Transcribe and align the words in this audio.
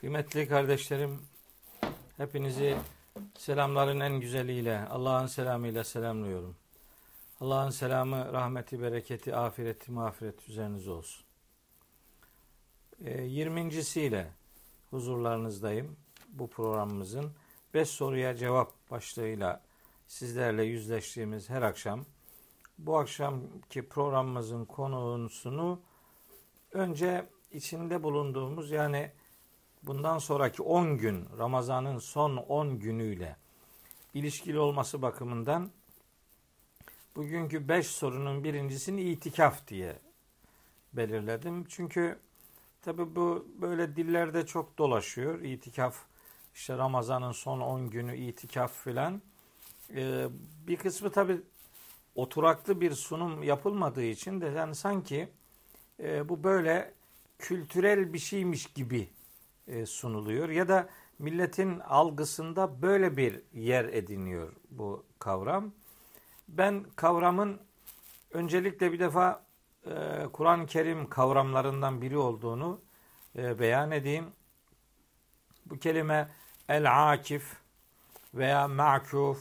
Kıymetli 0.00 0.48
kardeşlerim, 0.48 1.18
hepinizi 2.16 2.76
selamların 3.38 4.00
en 4.00 4.20
güzeliyle, 4.20 4.78
Allah'ın 4.90 5.26
selamıyla 5.26 5.84
selamlıyorum. 5.84 6.56
Allah'ın 7.40 7.70
selamı, 7.70 8.32
rahmeti, 8.32 8.82
bereketi, 8.82 9.36
afireti, 9.36 9.92
mağfiret 9.92 10.48
üzerinize 10.48 10.90
olsun. 10.90 11.24
E, 13.04 13.10
ee, 13.10 13.26
20.siyle 13.26 14.30
huzurlarınızdayım. 14.90 15.96
Bu 16.28 16.50
programımızın 16.50 17.32
5 17.74 17.88
soruya 17.88 18.36
cevap 18.36 18.90
başlığıyla 18.90 19.62
sizlerle 20.06 20.64
yüzleştiğimiz 20.64 21.50
her 21.50 21.62
akşam 21.62 22.04
bu 22.78 22.98
akşamki 22.98 23.88
programımızın 23.88 24.64
konusunu 24.64 25.80
önce 26.72 27.26
içinde 27.52 28.02
bulunduğumuz 28.02 28.70
yani 28.70 29.12
bundan 29.82 30.18
sonraki 30.18 30.62
10 30.62 30.98
gün 30.98 31.26
Ramazan'ın 31.38 31.98
son 31.98 32.36
10 32.36 32.78
günüyle 32.78 33.36
ilişkili 34.14 34.58
olması 34.58 35.02
bakımından 35.02 35.70
bugünkü 37.16 37.68
5 37.68 37.86
sorunun 37.86 38.44
birincisini 38.44 39.02
itikaf 39.02 39.68
diye 39.68 39.96
belirledim. 40.92 41.64
Çünkü 41.68 42.18
tabi 42.82 43.16
bu 43.16 43.48
böyle 43.60 43.96
dillerde 43.96 44.46
çok 44.46 44.78
dolaşıyor. 44.78 45.40
İtikaf 45.40 45.96
işte 46.54 46.78
Ramazan'ın 46.78 47.32
son 47.32 47.60
10 47.60 47.90
günü 47.90 48.16
itikaf 48.16 48.84
filan. 48.84 49.22
Ee, 49.94 50.26
bir 50.66 50.76
kısmı 50.76 51.10
tabi 51.10 51.40
oturaklı 52.14 52.80
bir 52.80 52.92
sunum 52.94 53.42
yapılmadığı 53.42 54.04
için 54.04 54.40
de 54.40 54.46
yani 54.46 54.74
sanki 54.74 55.28
e, 56.00 56.28
bu 56.28 56.44
böyle 56.44 56.94
kültürel 57.38 58.12
bir 58.12 58.18
şeymiş 58.18 58.66
gibi 58.66 59.08
sunuluyor 59.86 60.48
ya 60.48 60.68
da 60.68 60.88
milletin 61.18 61.80
algısında 61.80 62.82
böyle 62.82 63.16
bir 63.16 63.42
yer 63.52 63.84
ediniyor 63.84 64.52
bu 64.70 65.04
kavram. 65.18 65.72
Ben 66.48 66.84
kavramın 66.96 67.60
öncelikle 68.30 68.92
bir 68.92 68.98
defa 68.98 69.42
e, 69.86 70.26
Kur'an-ı 70.32 70.66
Kerim 70.66 71.08
kavramlarından 71.08 72.02
biri 72.02 72.18
olduğunu 72.18 72.80
e, 73.36 73.58
beyan 73.58 73.90
edeyim. 73.90 74.26
Bu 75.66 75.78
kelime 75.78 76.28
el-akif 76.68 77.56
veya 78.34 78.68
ma'kuf, 78.68 79.38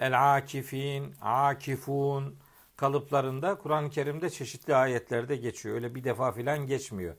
el-akifin, 0.00 1.14
akifun 1.22 2.36
kalıplarında 2.76 3.58
Kur'an-ı 3.58 3.90
Kerim'de 3.90 4.30
çeşitli 4.30 4.74
ayetlerde 4.74 5.36
geçiyor. 5.36 5.74
Öyle 5.74 5.94
bir 5.94 6.04
defa 6.04 6.32
filan 6.32 6.66
geçmiyor. 6.66 7.14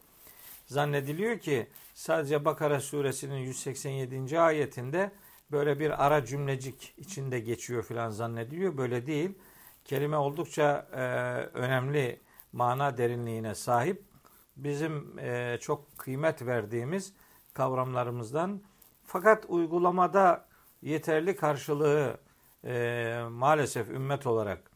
Zannediliyor 0.69 1.39
ki 1.39 1.67
sadece 1.93 2.45
Bakara 2.45 2.79
suresinin 2.81 3.37
187. 3.37 4.39
ayetinde 4.39 5.11
böyle 5.51 5.79
bir 5.79 6.05
ara 6.05 6.25
cümlecik 6.25 6.93
içinde 6.97 7.39
geçiyor 7.39 7.83
filan 7.83 8.09
zannediliyor. 8.09 8.77
Böyle 8.77 9.07
değil. 9.07 9.37
Kelime 9.85 10.17
oldukça 10.17 10.87
e, 10.91 10.99
önemli 11.57 12.21
mana 12.53 12.97
derinliğine 12.97 13.55
sahip. 13.55 14.03
Bizim 14.55 15.19
e, 15.19 15.57
çok 15.61 15.97
kıymet 15.97 16.45
verdiğimiz 16.45 17.13
kavramlarımızdan. 17.53 18.61
Fakat 19.05 19.45
uygulamada 19.47 20.47
yeterli 20.81 21.35
karşılığı 21.35 22.17
e, 22.65 23.23
maalesef 23.31 23.89
ümmet 23.89 24.27
olarak 24.27 24.71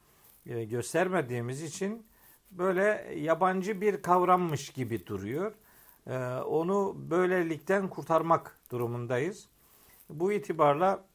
e, 0.46 0.64
göstermediğimiz 0.64 1.64
için 1.64 2.06
böyle 2.52 3.14
yabancı 3.18 3.82
bir 3.82 4.02
kavrammış 4.02 4.70
gibi 4.70 5.08
duruyor. 5.08 5.54
Ee, 6.08 6.18
onu 6.36 6.96
böylelikten 6.98 7.88
kurtarmak 7.88 8.60
durumundayız. 8.72 9.48
Bu 10.10 10.32
itibarla 10.32 11.06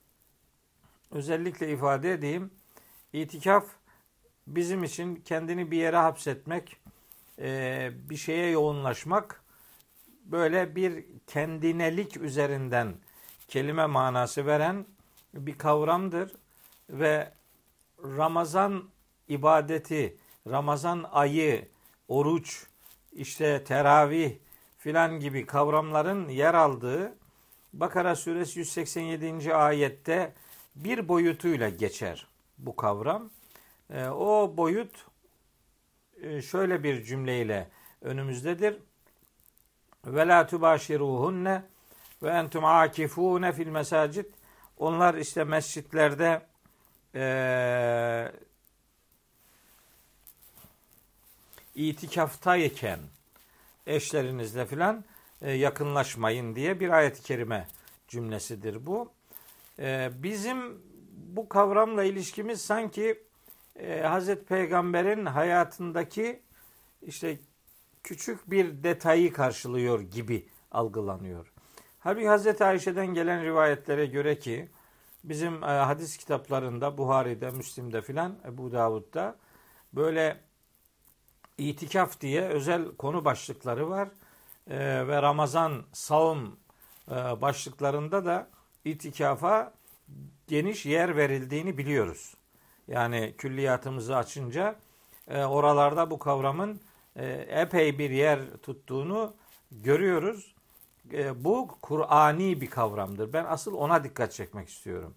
özellikle 1.11 1.73
ifade 1.73 2.13
edeyim. 2.13 2.51
İtikaf 3.13 3.67
bizim 4.47 4.85
için 4.85 5.17
kendini 5.17 5.71
bir 5.71 5.77
yere 5.77 5.97
hapsetmek, 5.97 6.77
e, 7.39 7.91
bir 8.11 8.17
şeye 8.17 8.51
yoğunlaşmak, 8.51 9.43
böyle 10.25 10.77
bir 10.77 11.05
kendinelik 11.27 12.17
üzerinden 12.17 12.95
kelime 13.49 13.87
manası 13.87 14.47
veren 14.47 14.87
bir 15.35 15.59
kavramdır 15.59 16.33
ve 16.91 17.33
Ramazan 18.03 18.85
ibadeti, 19.29 20.17
Ramazan 20.47 21.07
ayı, 21.13 21.69
oruç, 22.09 22.67
işte 23.13 23.65
teravih 23.65 24.37
filan 24.79 25.21
gibi 25.21 25.47
kavramların 25.47 26.29
yer 26.29 26.55
aldığı 26.55 27.15
Bakara 27.73 28.17
suresi 28.17 28.59
187. 28.59 29.55
ayette 29.55 30.33
bir 30.77 31.09
boyutuyla 31.09 31.69
geçer 31.69 32.27
bu 32.59 32.77
kavram. 32.77 33.31
E, 33.91 34.09
o 34.09 34.57
boyut 34.57 35.07
e, 36.23 36.43
şöyle 36.43 36.83
bir 36.83 37.05
cümleyle 37.05 37.69
önümüzdedir. 38.03 38.77
Ve 40.07 40.29
la 40.29 40.47
tubashiruhunne 40.47 41.63
ve 42.23 42.31
entum 42.31 42.65
akifune 42.65 43.53
fil 43.53 43.67
mesacid. 43.67 44.27
Onlar 44.79 45.15
işte 45.15 45.45
mescitlerde 45.45 46.47
e, 47.15 48.33
itikaftayken 51.75 52.99
eşlerinizle 53.89 54.67
filan 54.67 55.05
e, 55.43 55.53
yakınlaşmayın 55.53 56.57
diye 56.57 56.81
bir 56.81 56.91
ayet-i 56.91 57.23
kerime 57.23 57.69
cümlesidir 58.09 58.87
bu. 58.87 59.13
E, 59.79 60.11
bizim 60.15 60.83
bu 61.13 61.49
kavramla 61.49 62.05
ilişkimiz 62.05 62.61
sanki 62.61 63.23
e, 63.77 64.01
Hazreti 64.01 64.45
Peygamber'in 64.45 65.27
hayatındaki 65.27 66.43
işte 67.03 67.39
küçük 68.05 68.51
bir 68.51 68.83
detayı 68.83 69.33
karşılıyor 69.33 70.01
gibi 70.01 70.49
algılanıyor. 70.73 71.53
Halbuki 72.01 72.29
Hazreti 72.29 72.65
Ayşe'den 72.65 73.07
gelen 73.07 73.45
rivayetlere 73.45 74.07
göre 74.07 74.39
ki 74.39 74.69
bizim 75.25 75.63
hadis 75.63 76.17
kitaplarında 76.17 76.99
Buhari'de, 76.99 77.51
Müslim'de 77.51 78.03
filan 78.03 78.39
Ebu 78.45 78.73
Davud'da 78.73 79.37
böyle 79.93 80.41
itikaf 81.59 82.21
diye 82.21 82.43
özel 82.43 82.97
konu 82.97 83.25
başlıkları 83.25 83.91
var. 83.91 84.09
E, 84.71 85.09
ve 85.09 85.23
Ramazan, 85.23 85.83
savun 85.93 86.59
e, 87.11 87.15
başlıklarında 87.15 88.25
da 88.25 88.49
itikafa 88.85 89.73
geniş 90.49 90.87
yer 90.87 91.17
verildiğini 91.17 91.79
biliyoruz. 91.79 92.35
Yani 92.89 93.35
külliyatımızı 93.39 94.17
açınca 94.17 94.77
e, 95.29 95.45
oralarda 95.45 96.11
bu 96.11 96.19
kavramın 96.19 96.81
e, 97.17 97.27
epey 97.49 97.99
bir 97.99 98.11
yer 98.11 98.41
tuttuğunu 98.63 99.35
görüyoruz. 99.71 100.55
E, 101.13 101.45
bu 101.45 101.69
Kur'ani 101.83 102.61
bir 102.61 102.71
kavramdır. 102.71 103.33
Ben 103.33 103.45
asıl 103.45 103.75
ona 103.75 104.05
dikkat 104.05 104.33
çekmek 104.33 104.69
istiyorum. 104.69 105.15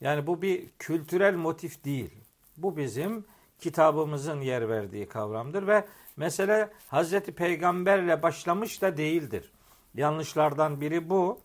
Yani 0.00 0.26
bu 0.26 0.42
bir 0.42 0.68
kültürel 0.78 1.34
motif 1.34 1.84
değil. 1.84 2.10
Bu 2.56 2.76
bizim 2.76 3.24
kitabımızın 3.60 4.40
yer 4.40 4.68
verdiği 4.68 5.08
kavramdır 5.08 5.66
ve 5.66 5.84
mesele 6.16 6.70
Hazreti 6.88 7.34
Peygamberle 7.34 8.22
başlamış 8.22 8.82
da 8.82 8.96
değildir. 8.96 9.52
Yanlışlardan 9.94 10.80
biri 10.80 11.10
bu. 11.10 11.40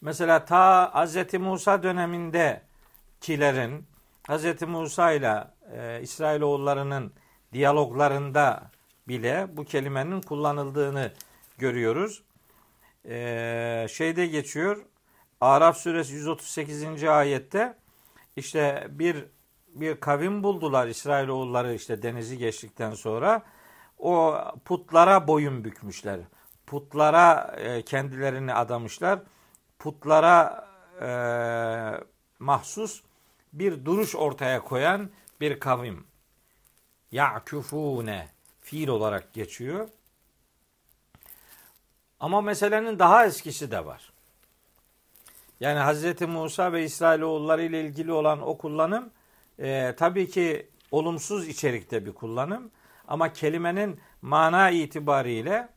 Mesela 0.00 0.44
ta 0.44 0.94
Hazreti 0.94 1.38
Musa 1.38 1.82
döneminde 1.82 2.62
kilerin 3.20 3.86
Hazreti 4.26 4.66
Musa 4.66 5.12
ile 5.12 5.44
e, 5.76 6.00
İsrailoğullarının 6.02 7.12
diyaloglarında 7.52 8.70
bile 9.08 9.46
bu 9.52 9.64
kelimenin 9.64 10.20
kullanıldığını 10.20 11.12
görüyoruz. 11.58 12.22
E, 13.08 13.86
şeyde 13.90 14.26
geçiyor. 14.26 14.84
Araf 15.40 15.76
suresi 15.76 16.14
138. 16.14 17.04
ayette 17.04 17.74
işte 18.36 18.86
bir 18.90 19.24
bir 19.74 20.00
kavim 20.00 20.42
buldular 20.42 20.86
İsrailoğulları 20.86 21.74
işte 21.74 22.02
denizi 22.02 22.38
geçtikten 22.38 22.90
sonra. 22.90 23.42
O 23.98 24.38
putlara 24.64 25.28
boyun 25.28 25.64
bükmüşler. 25.64 26.20
Putlara 26.66 27.54
e, 27.58 27.82
kendilerini 27.82 28.54
adamışlar. 28.54 29.18
Putlara 29.78 30.68
e, 31.00 31.08
mahsus 32.38 33.02
bir 33.52 33.84
duruş 33.84 34.16
ortaya 34.16 34.64
koyan 34.64 35.10
bir 35.40 35.60
kavim. 35.60 36.04
Ya'kufune 37.12 38.28
fiil 38.60 38.88
olarak 38.88 39.32
geçiyor. 39.32 39.88
Ama 42.20 42.40
meselenin 42.40 42.98
daha 42.98 43.26
eskisi 43.26 43.70
de 43.70 43.86
var. 43.86 44.12
Yani 45.60 45.80
Hz. 45.80 46.20
Musa 46.20 46.72
ve 46.72 46.84
İsrailoğulları 46.84 47.62
ile 47.62 47.80
ilgili 47.80 48.12
olan 48.12 48.48
o 48.48 48.58
kullanım 48.58 49.10
e, 49.58 49.94
tabii 49.96 50.30
ki 50.30 50.66
olumsuz 50.90 51.48
içerikte 51.48 52.06
bir 52.06 52.12
kullanım 52.12 52.70
ama 53.08 53.32
kelimenin 53.32 54.00
mana 54.22 54.70
itibariyle 54.70 55.68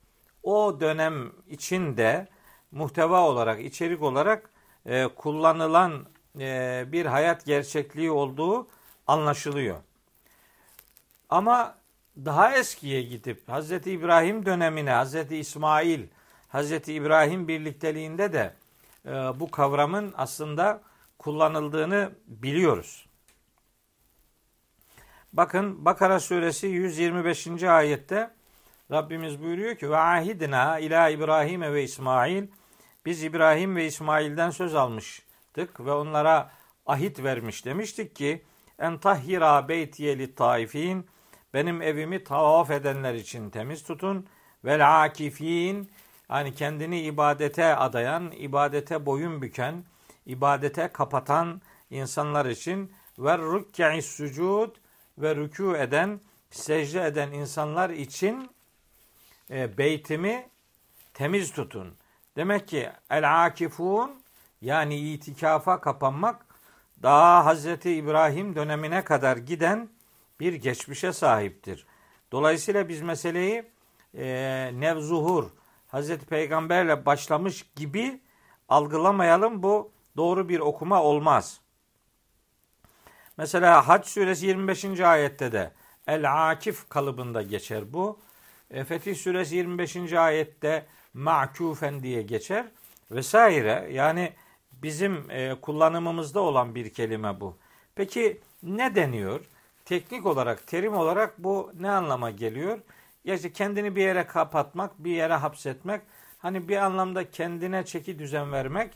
o 0.43 0.79
dönem 0.79 1.31
içinde 1.49 2.27
muhteva 2.71 3.21
olarak, 3.21 3.61
içerik 3.61 4.01
olarak 4.01 4.49
e, 4.85 5.07
kullanılan 5.07 6.05
e, 6.39 6.85
bir 6.87 7.05
hayat 7.05 7.45
gerçekliği 7.45 8.11
olduğu 8.11 8.67
anlaşılıyor. 9.07 9.77
Ama 11.29 11.75
daha 12.25 12.57
eskiye 12.57 13.01
gidip 13.01 13.49
Hz. 13.49 13.71
İbrahim 13.71 14.45
dönemine, 14.45 14.91
Hz. 14.91 15.31
İsmail, 15.31 16.07
Hz. 16.53 16.71
İbrahim 16.71 17.47
birlikteliğinde 17.47 18.33
de 18.33 18.53
e, 19.05 19.11
bu 19.11 19.51
kavramın 19.51 20.13
aslında 20.17 20.81
kullanıldığını 21.19 22.11
biliyoruz. 22.27 23.06
Bakın 25.37 25.85
Bakara 25.85 26.19
suresi 26.19 26.67
125. 26.67 27.63
ayette 27.63 28.31
Rabbimiz 28.91 29.43
buyuruyor 29.43 29.75
ki 29.75 29.89
ve 29.89 29.97
ahidina 29.97 30.79
ila 30.79 31.09
İbrahim 31.09 31.61
ve 31.61 31.83
İsmail. 31.83 32.47
Biz 33.05 33.23
İbrahim 33.23 33.75
ve 33.75 33.85
İsmail'den 33.85 34.49
söz 34.49 34.75
almıştık 34.75 35.79
ve 35.79 35.91
onlara 35.91 36.51
ahit 36.85 37.23
vermiş. 37.23 37.65
Demiştik 37.65 38.15
ki 38.15 38.43
en 38.79 38.97
tahhira 38.97 39.67
beytiye 39.67 40.35
taifin 40.35 41.07
benim 41.53 41.81
evimi 41.81 42.23
tavaf 42.23 42.71
edenler 42.71 43.13
için 43.13 43.49
temiz 43.49 43.83
tutun. 43.83 44.27
Vel 44.65 45.03
akifin 45.03 45.91
yani 46.29 46.55
kendini 46.55 47.01
ibadete 47.01 47.75
adayan, 47.75 48.31
ibadete 48.31 49.05
boyun 49.05 49.41
büken, 49.41 49.83
ibadete 50.25 50.87
kapatan 50.87 51.61
insanlar 51.89 52.45
için 52.45 52.91
ve 53.19 53.37
rükke'i 53.37 54.01
sucud 54.01 54.75
ve 55.17 55.31
rükû 55.31 55.77
eden, 55.77 56.19
secde 56.51 57.05
eden 57.05 57.31
insanlar 57.31 57.89
için 57.89 58.49
e, 59.51 59.77
beytimi 59.77 60.49
temiz 61.13 61.51
tutun. 61.51 61.95
Demek 62.35 62.67
ki 62.67 62.89
el 63.09 63.45
akifun 63.45 64.11
yani 64.61 64.95
itikafa 64.95 65.81
kapanmak 65.81 66.45
daha 67.03 67.45
Hazreti 67.45 67.93
İbrahim 67.93 68.55
dönemine 68.55 69.03
kadar 69.03 69.37
giden 69.37 69.89
bir 70.39 70.53
geçmişe 70.53 71.13
sahiptir. 71.13 71.85
Dolayısıyla 72.31 72.89
biz 72.89 73.01
meseleyi 73.01 73.63
e, 74.17 74.25
nevzuhur, 74.73 75.49
Hazreti 75.87 76.25
Peygamberle 76.25 77.05
başlamış 77.05 77.65
gibi 77.75 78.21
algılamayalım. 78.69 79.63
Bu 79.63 79.91
doğru 80.17 80.49
bir 80.49 80.59
okuma 80.59 81.03
olmaz. 81.03 81.61
Mesela 83.37 83.87
Hac 83.87 84.05
suresi 84.07 84.45
25. 84.45 84.99
ayette 84.99 85.51
de 85.51 85.71
El 86.07 86.51
Akif 86.51 86.89
kalıbında 86.89 87.41
geçer 87.41 87.93
bu. 87.93 88.19
E, 88.71 88.83
Fetih 88.83 89.15
suresi 89.15 89.55
25. 89.55 90.13
ayette 90.13 90.85
ma'kufen 91.13 92.03
diye 92.03 92.21
geçer 92.21 92.65
vesaire. 93.11 93.89
Yani 93.91 94.33
bizim 94.71 95.31
e, 95.31 95.55
kullanımımızda 95.61 96.39
olan 96.39 96.75
bir 96.75 96.93
kelime 96.93 97.39
bu. 97.39 97.57
Peki 97.95 98.41
ne 98.63 98.95
deniyor? 98.95 99.39
Teknik 99.85 100.25
olarak, 100.25 100.67
terim 100.67 100.93
olarak 100.93 101.37
bu 101.37 101.71
ne 101.79 101.91
anlama 101.91 102.31
geliyor? 102.31 102.79
Ya 103.25 103.35
işte 103.35 103.53
kendini 103.53 103.95
bir 103.95 104.01
yere 104.01 104.27
kapatmak, 104.27 105.03
bir 105.03 105.11
yere 105.11 105.33
hapsetmek. 105.33 106.01
Hani 106.39 106.67
bir 106.67 106.77
anlamda 106.77 107.31
kendine 107.31 107.85
çeki 107.85 108.19
düzen 108.19 108.51
vermek. 108.51 108.93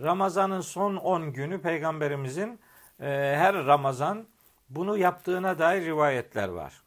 Ramazan'ın 0.00 0.60
son 0.60 0.96
10 0.96 1.32
günü 1.32 1.60
peygamberimizin 1.60 2.58
her 3.00 3.54
Ramazan 3.54 4.26
bunu 4.68 4.98
yaptığına 4.98 5.58
dair 5.58 5.86
rivayetler 5.86 6.48
var. 6.48 6.82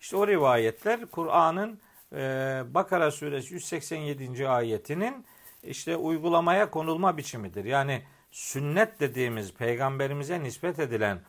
İşte 0.00 0.16
o 0.16 0.26
rivayetler 0.26 1.06
Kur'an'ın 1.06 1.80
e, 2.12 2.18
Bakara 2.74 3.10
suresi 3.10 3.54
187. 3.54 4.48
ayetinin 4.48 5.26
işte 5.62 5.96
uygulamaya 5.96 6.70
konulma 6.70 7.16
biçimidir. 7.16 7.64
Yani 7.64 8.02
sünnet 8.30 9.00
dediğimiz 9.00 9.54
peygamberimize 9.54 10.42
nispet 10.42 10.78
edilen 10.78 11.20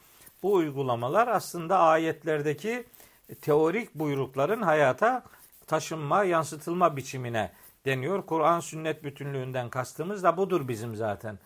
bu 0.43 0.53
uygulamalar 0.53 1.27
aslında 1.27 1.79
ayetlerdeki 1.79 2.85
teorik 3.41 3.95
buyrukların 3.95 4.61
hayata 4.61 5.23
taşınma, 5.67 6.23
yansıtılma 6.23 6.97
biçimine 6.97 7.51
deniyor. 7.85 8.25
Kur'an 8.25 8.59
sünnet 8.59 9.03
bütünlüğünden 9.03 9.69
kastımız 9.69 10.23
da 10.23 10.37
budur 10.37 10.67
bizim 10.67 10.95
zaten. 10.95 11.39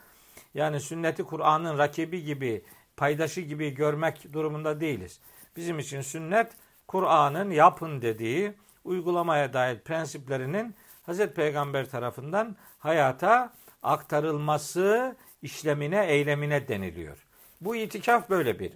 Yani 0.53 0.80
sünneti 0.80 1.24
Kur'an'ın 1.24 1.77
rakibi 1.77 2.24
gibi, 2.24 2.65
paydaşı 2.98 3.42
gibi 3.42 3.69
görmek 3.69 4.33
durumunda 4.33 4.80
değiliz. 4.81 5.19
Bizim 5.56 5.80
için 5.80 6.01
sünnet 6.01 6.51
Kur'an'ın 6.88 7.51
yapın 7.51 8.01
dediği 8.01 8.53
uygulamaya 8.83 9.53
dair 9.53 9.80
prensiplerinin 9.80 10.75
Hz. 11.07 11.27
Peygamber 11.27 11.89
tarafından 11.89 12.56
hayata 12.80 13.53
aktarılması 13.83 15.15
işlemine, 15.42 16.06
eylemine 16.06 16.68
deniliyor. 16.68 17.25
Bu 17.62 17.75
itikaf 17.75 18.30
böyle 18.30 18.59
bir 18.59 18.71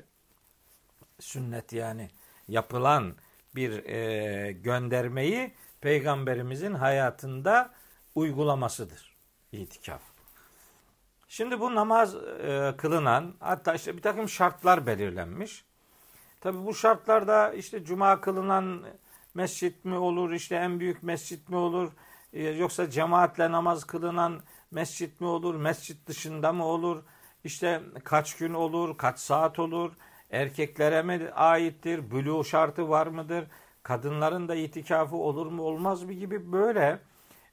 sünnet 1.19 1.73
yani 1.73 2.09
yapılan 2.47 3.15
bir 3.55 3.85
e, 3.85 4.51
göndermeyi 4.51 5.53
peygamberimizin 5.81 6.73
hayatında 6.73 7.73
uygulamasıdır 8.15 9.15
itikaf. 9.51 10.14
Şimdi 11.27 11.59
bu 11.59 11.75
namaz 11.75 12.15
e, 12.15 12.73
kılınan 12.77 13.33
hatta 13.39 13.73
işte 13.73 13.97
bir 13.97 14.01
takım 14.01 14.29
şartlar 14.29 14.85
belirlenmiş. 14.87 15.65
Tabi 16.41 16.65
bu 16.65 16.73
şartlarda 16.73 17.53
işte 17.53 17.83
cuma 17.85 18.21
kılınan 18.21 18.83
mescit 19.33 19.85
mi 19.85 19.95
olur, 19.97 20.31
işte 20.31 20.55
en 20.55 20.79
büyük 20.79 21.03
mescit 21.03 21.49
mi 21.49 21.55
olur, 21.55 21.91
e, 22.33 22.43
yoksa 22.43 22.89
cemaatle 22.89 23.51
namaz 23.51 23.83
kılınan 23.83 24.41
mescit 24.71 25.21
mi 25.21 25.27
olur, 25.27 25.55
mescit 25.55 26.07
dışında 26.07 26.53
mı 26.53 26.65
olur, 26.65 27.03
işte 27.43 27.81
kaç 28.03 28.37
gün 28.37 28.53
olur, 28.53 28.97
kaç 28.97 29.19
saat 29.19 29.59
olur, 29.59 29.91
erkeklere 30.31 31.01
mi 31.01 31.29
aittir, 31.35 32.11
bülü 32.11 32.45
şartı 32.45 32.89
var 32.89 33.07
mıdır, 33.07 33.47
kadınların 33.83 34.47
da 34.47 34.55
itikafı 34.55 35.15
olur 35.15 35.45
mu 35.47 35.63
olmaz 35.63 36.03
mı 36.03 36.13
gibi 36.13 36.51
böyle 36.51 36.99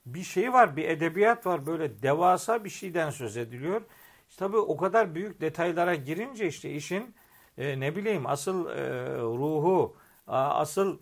bir 0.06 0.22
şey 0.22 0.52
var, 0.52 0.76
bir 0.76 0.88
edebiyat 0.88 1.46
var, 1.46 1.66
böyle 1.66 2.02
devasa 2.02 2.64
bir 2.64 2.70
şeyden 2.70 3.10
söz 3.10 3.36
ediliyor. 3.36 3.82
İşte 4.28 4.44
tabii 4.44 4.56
o 4.56 4.76
kadar 4.76 5.14
büyük 5.14 5.40
detaylara 5.40 5.94
girince 5.94 6.46
işte 6.46 6.70
işin 6.70 7.14
e, 7.58 7.80
ne 7.80 7.96
bileyim 7.96 8.26
asıl 8.26 8.66
e, 8.70 9.16
ruhu, 9.20 9.96
asıl 10.26 10.98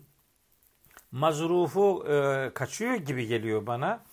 mazrufu 1.11 2.05
e, 2.09 2.49
kaçıyor 2.53 2.93
gibi 2.93 3.27
geliyor 3.27 3.67
bana. 3.67 4.03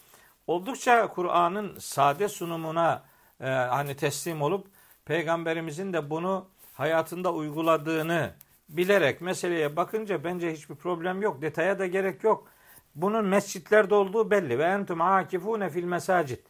Oldukça 0.47 1.09
Kur'an'ın 1.09 1.79
sade 1.79 2.29
sunumuna 2.29 3.03
e, 3.41 3.47
hani 3.49 3.97
teslim 3.97 4.43
olup 4.43 4.67
peygamberimizin 5.05 5.93
de 5.93 6.11
bunu 6.11 6.49
hayatında 6.75 7.33
uyguladığını 7.33 8.35
bilerek 8.69 9.21
meseleye 9.21 9.77
bakınca 9.77 10.25
bence 10.25 10.53
hiçbir 10.53 10.75
problem 10.75 11.23
yok. 11.23 11.43
Detaya 11.43 11.79
da 11.79 11.87
gerek 11.87 12.25
yok. 12.25 12.49
Bunun 12.95 13.25
mescitlerde 13.25 13.95
olduğu 13.95 14.31
belli. 14.31 14.59
Ve 14.59 14.65
entum 14.65 15.01
akifune 15.01 15.71
fil 15.71 15.85
mesacit. 15.85 16.41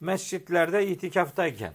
Mescitlerde 0.00 0.86
itikaftayken. 0.86 1.72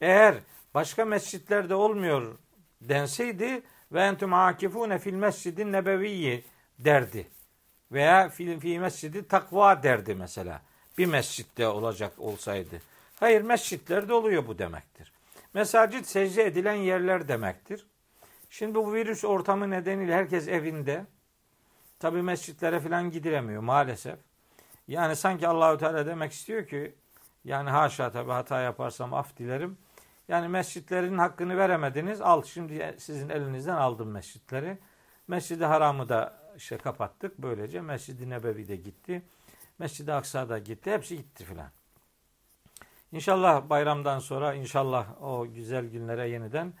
Eğer 0.00 0.34
başka 0.74 1.04
mescitlerde 1.04 1.74
olmuyor 1.74 2.38
denseydi 2.80 3.62
ve 3.92 4.00
entum 4.00 4.34
akifune 4.34 4.98
fil 4.98 5.14
mescidin 5.14 5.72
nebeviyyi 5.72 6.44
derdi. 6.78 7.26
Veya 7.92 8.28
fi, 8.28 8.58
fi 8.58 8.78
mescidi 8.78 9.28
takva 9.28 9.82
derdi 9.82 10.14
mesela. 10.14 10.62
Bir 10.98 11.06
mescitte 11.06 11.66
olacak 11.66 12.12
olsaydı. 12.18 12.82
Hayır 13.20 13.42
mescitlerde 13.42 14.14
oluyor 14.14 14.46
bu 14.46 14.58
demektir. 14.58 15.12
Mesacit 15.54 16.06
secde 16.06 16.44
edilen 16.44 16.74
yerler 16.74 17.28
demektir. 17.28 17.86
Şimdi 18.50 18.74
bu 18.74 18.94
virüs 18.94 19.24
ortamı 19.24 19.70
nedeniyle 19.70 20.14
herkes 20.14 20.48
evinde. 20.48 21.04
Tabi 22.02 22.22
mescitlere 22.22 22.80
falan 22.80 23.10
gidilemiyor 23.10 23.62
maalesef. 23.62 24.18
Yani 24.88 25.16
sanki 25.16 25.48
Allahü 25.48 25.78
Teala 25.78 26.06
demek 26.06 26.32
istiyor 26.32 26.66
ki 26.66 26.94
yani 27.44 27.70
haşa 27.70 28.10
tabi 28.10 28.30
hata 28.30 28.60
yaparsam 28.60 29.14
af 29.14 29.36
dilerim. 29.36 29.78
Yani 30.28 30.48
mescitlerin 30.48 31.18
hakkını 31.18 31.56
veremediniz. 31.56 32.20
Al 32.20 32.42
şimdi 32.42 32.96
sizin 32.98 33.28
elinizden 33.28 33.76
aldım 33.76 34.10
mescitleri. 34.10 34.78
Mescidi 35.28 35.64
Haram'ı 35.64 36.08
da 36.08 36.38
işte 36.56 36.76
kapattık. 36.76 37.38
Böylece 37.38 37.80
Mescid-i 37.80 38.30
Nebevi 38.30 38.68
de 38.68 38.76
gitti. 38.76 39.22
Mescid-i 39.78 40.12
Aksa 40.12 40.48
da 40.48 40.58
gitti. 40.58 40.90
Hepsi 40.90 41.16
gitti 41.16 41.44
filan. 41.44 41.70
İnşallah 43.12 43.68
bayramdan 43.70 44.18
sonra 44.18 44.54
inşallah 44.54 45.22
o 45.22 45.46
güzel 45.54 45.86
günlere 45.86 46.28
yeniden 46.28 46.72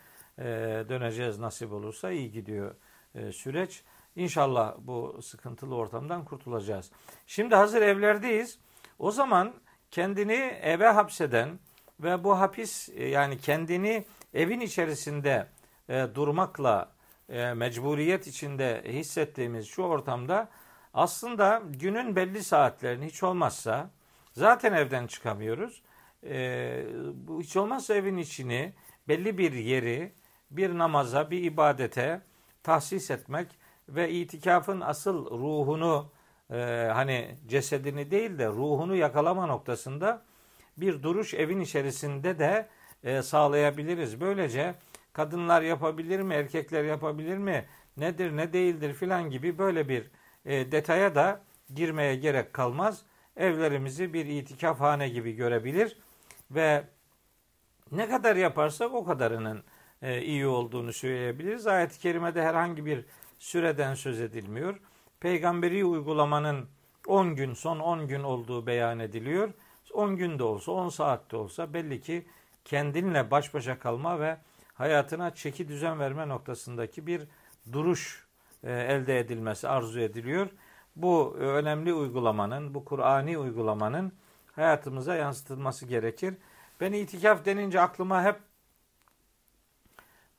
döneceğiz 0.88 1.38
nasip 1.38 1.72
olursa 1.72 2.10
iyi 2.10 2.32
gidiyor 2.32 2.74
e, 3.14 3.32
süreç. 3.32 3.84
İnşallah 4.16 4.74
bu 4.78 5.22
sıkıntılı 5.22 5.74
ortamdan 5.74 6.24
kurtulacağız. 6.24 6.90
Şimdi 7.26 7.54
hazır 7.54 7.82
evlerdeyiz. 7.82 8.58
O 8.98 9.10
zaman 9.10 9.52
kendini 9.90 10.58
eve 10.62 10.88
hapseden 10.88 11.58
ve 12.00 12.24
bu 12.24 12.40
hapis 12.40 12.88
e, 12.88 13.08
yani 13.08 13.38
kendini 13.38 14.04
evin 14.34 14.60
içerisinde 14.60 15.46
e, 15.88 16.06
durmakla 16.14 16.92
e, 17.28 17.54
mecburiyet 17.54 18.26
içinde 18.26 18.82
hissettiğimiz 18.86 19.66
şu 19.66 19.82
ortamda 19.82 20.48
Aslında 20.94 21.62
günün 21.66 22.16
belli 22.16 22.44
saatlerini 22.44 23.06
hiç 23.06 23.22
olmazsa 23.22 23.90
zaten 24.32 24.72
evden 24.72 25.06
çıkamıyoruz. 25.06 25.82
Ee, 26.24 26.84
bu 27.14 27.42
hiç 27.42 27.56
olmazsa 27.56 27.94
evin 27.94 28.16
içini 28.16 28.72
belli 29.08 29.38
bir 29.38 29.52
yeri 29.52 30.12
bir 30.50 30.78
namaza, 30.78 31.30
bir 31.30 31.42
ibadete 31.42 32.20
tahsis 32.62 33.10
etmek 33.10 33.48
ve 33.94 34.10
itikafın 34.10 34.80
asıl 34.80 35.30
ruhunu 35.30 36.10
e, 36.50 36.88
hani 36.92 37.36
cesedini 37.48 38.10
değil 38.10 38.38
de 38.38 38.46
ruhunu 38.46 38.96
yakalama 38.96 39.46
noktasında 39.46 40.22
bir 40.76 41.02
duruş 41.02 41.34
evin 41.34 41.60
içerisinde 41.60 42.38
de 42.38 42.68
e, 43.04 43.22
sağlayabiliriz. 43.22 44.20
Böylece 44.20 44.74
kadınlar 45.12 45.62
yapabilir 45.62 46.20
mi, 46.20 46.34
erkekler 46.34 46.84
yapabilir 46.84 47.38
mi, 47.38 47.64
nedir 47.96 48.36
ne 48.36 48.52
değildir 48.52 48.94
filan 48.94 49.30
gibi 49.30 49.58
böyle 49.58 49.88
bir 49.88 50.10
e, 50.44 50.72
detaya 50.72 51.14
da 51.14 51.40
girmeye 51.74 52.16
gerek 52.16 52.52
kalmaz. 52.52 53.02
Evlerimizi 53.36 54.12
bir 54.12 54.26
itikaf 54.26 54.80
hane 54.80 55.08
gibi 55.08 55.32
görebilir 55.32 55.98
ve 56.50 56.84
ne 57.92 58.08
kadar 58.08 58.36
yaparsak 58.36 58.94
o 58.94 59.04
kadarının 59.04 59.62
iyi 60.02 60.46
olduğunu 60.46 60.92
söyleyebiliriz. 60.92 61.66
Ayet-i 61.66 61.98
kerimede 61.98 62.42
herhangi 62.42 62.86
bir 62.86 63.04
süreden 63.42 63.94
söz 63.94 64.20
edilmiyor. 64.20 64.80
Peygamberi 65.20 65.84
uygulamanın 65.84 66.68
10 67.06 67.36
gün, 67.36 67.54
son 67.54 67.78
10 67.78 68.08
gün 68.08 68.22
olduğu 68.22 68.66
beyan 68.66 68.98
ediliyor. 68.98 69.52
10 69.92 70.16
gün 70.16 70.38
de 70.38 70.42
olsa, 70.42 70.72
10 70.72 70.88
saat 70.88 71.30
de 71.32 71.36
olsa 71.36 71.74
belli 71.74 72.00
ki 72.00 72.26
kendinle 72.64 73.30
baş 73.30 73.54
başa 73.54 73.78
kalma 73.78 74.20
ve 74.20 74.36
hayatına 74.74 75.34
çeki 75.34 75.68
düzen 75.68 75.98
verme 75.98 76.28
noktasındaki 76.28 77.06
bir 77.06 77.22
duruş 77.72 78.26
e, 78.64 78.72
elde 78.72 79.18
edilmesi 79.18 79.68
arzu 79.68 80.00
ediliyor. 80.00 80.48
Bu 80.96 81.36
önemli 81.38 81.94
uygulamanın, 81.94 82.74
bu 82.74 82.84
Kur'ani 82.84 83.38
uygulamanın 83.38 84.12
hayatımıza 84.56 85.14
yansıtılması 85.14 85.86
gerekir. 85.86 86.34
Ben 86.80 86.92
itikaf 86.92 87.44
denince 87.44 87.80
aklıma 87.80 88.24
hep 88.24 88.36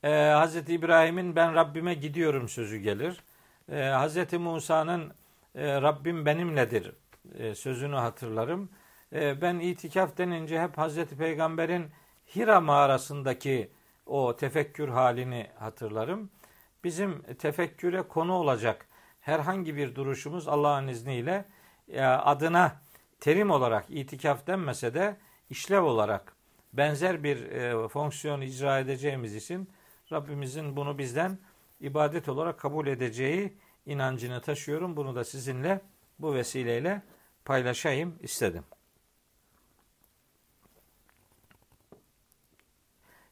e, 0.04 0.10
Hz. 0.10 0.56
İbrahim'in 0.70 1.36
ben 1.36 1.56
Rabbime 1.56 1.94
gidiyorum 1.94 2.50
sözü 2.50 2.78
gelir. 2.78 3.24
E, 3.72 3.92
Hz. 3.92 4.34
Musa'nın 4.34 5.14
e, 5.56 5.82
Rabbim 5.82 6.26
benimledir 6.26 6.92
e, 7.38 7.56
sözünü 7.56 7.96
hatırlarım. 7.96 8.70
E, 9.14 9.42
ben 9.42 9.60
itikaf 9.60 10.18
denince 10.18 10.62
hep 10.62 10.78
Hz. 10.78 11.06
Peygamber'in 11.06 11.86
Hira 12.36 12.62
mağarasındaki 12.62 13.72
o 14.06 14.36
tefekkür 14.36 14.90
halini 14.90 15.48
hatırlarım. 15.60 16.30
Bizim 16.84 17.22
tefekküre 17.22 18.02
konu 18.02 18.34
olacak 18.34 18.88
herhangi 19.22 19.76
bir 19.76 19.96
duruşumuz 19.96 20.48
Allah'ın 20.48 20.88
izniyle 20.88 21.46
e, 21.92 22.04
adına 22.04 22.82
terim 23.20 23.52
olarak 23.52 23.86
itikaf 23.90 24.48
denmese 24.48 24.94
de 24.94 25.18
işlev 25.50 25.82
olarak 25.82 26.36
benzer 26.74 27.24
bir 27.24 27.52
e, 27.52 27.88
fonksiyon 27.88 28.42
icra 28.42 28.80
edeceğimiz 28.80 29.36
için 29.36 29.70
Rabbimizin 30.12 30.76
bunu 30.76 30.98
bizden 30.98 31.38
ibadet 31.80 32.30
olarak 32.30 32.60
kabul 32.60 32.88
edeceği 32.88 33.58
inancını 33.86 34.42
taşıyorum. 34.42 34.98
Bunu 34.98 35.16
da 35.16 35.24
sizinle 35.24 35.82
bu 36.20 36.34
vesileyle 36.34 37.02
paylaşayım 37.46 38.20
istedim. 38.22 38.64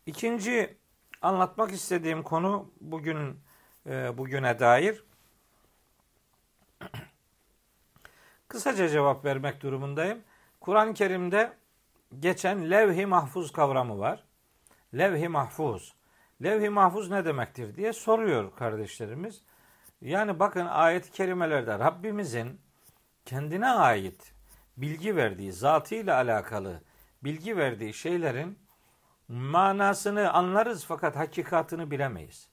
İkinci 0.05 0.77
anlatmak 1.21 1.71
istediğim 1.71 2.23
konu 2.23 2.71
bugün 2.81 3.39
e, 3.85 4.17
bugüne 4.17 4.59
dair 4.59 5.03
kısaca 8.47 8.89
cevap 8.89 9.25
vermek 9.25 9.61
durumundayım. 9.61 10.23
Kur'an-ı 10.59 10.93
Kerim'de 10.93 11.57
geçen 12.19 12.71
levh-i 12.71 13.05
mahfuz 13.05 13.51
kavramı 13.51 13.99
var. 13.99 14.23
Levh-i 14.93 15.27
mahfuz. 15.27 15.93
Levh-i 16.43 16.69
mahfuz 16.69 17.09
ne 17.09 17.25
demektir 17.25 17.75
diye 17.75 17.93
soruyor 17.93 18.55
kardeşlerimiz. 18.55 19.41
Yani 20.01 20.39
bakın 20.39 20.65
ayet-i 20.65 21.11
kerimelerde 21.11 21.79
Rabbimizin 21.79 22.61
kendine 23.25 23.67
ait 23.67 24.33
bilgi 24.77 25.15
verdiği, 25.15 25.53
zatıyla 25.53 26.15
alakalı 26.15 26.81
bilgi 27.23 27.57
verdiği 27.57 27.93
şeylerin 27.93 28.59
manasını 29.27 30.33
anlarız 30.33 30.85
fakat 30.85 31.15
hakikatını 31.15 31.91
bilemeyiz. 31.91 32.47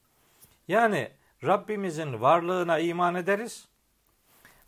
Yani 0.68 1.10
Rabbimizin 1.44 2.20
varlığına 2.20 2.78
iman 2.78 3.14
ederiz. 3.14 3.68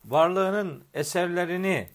Varlığının 0.05 0.85
eserlerini 0.95 1.89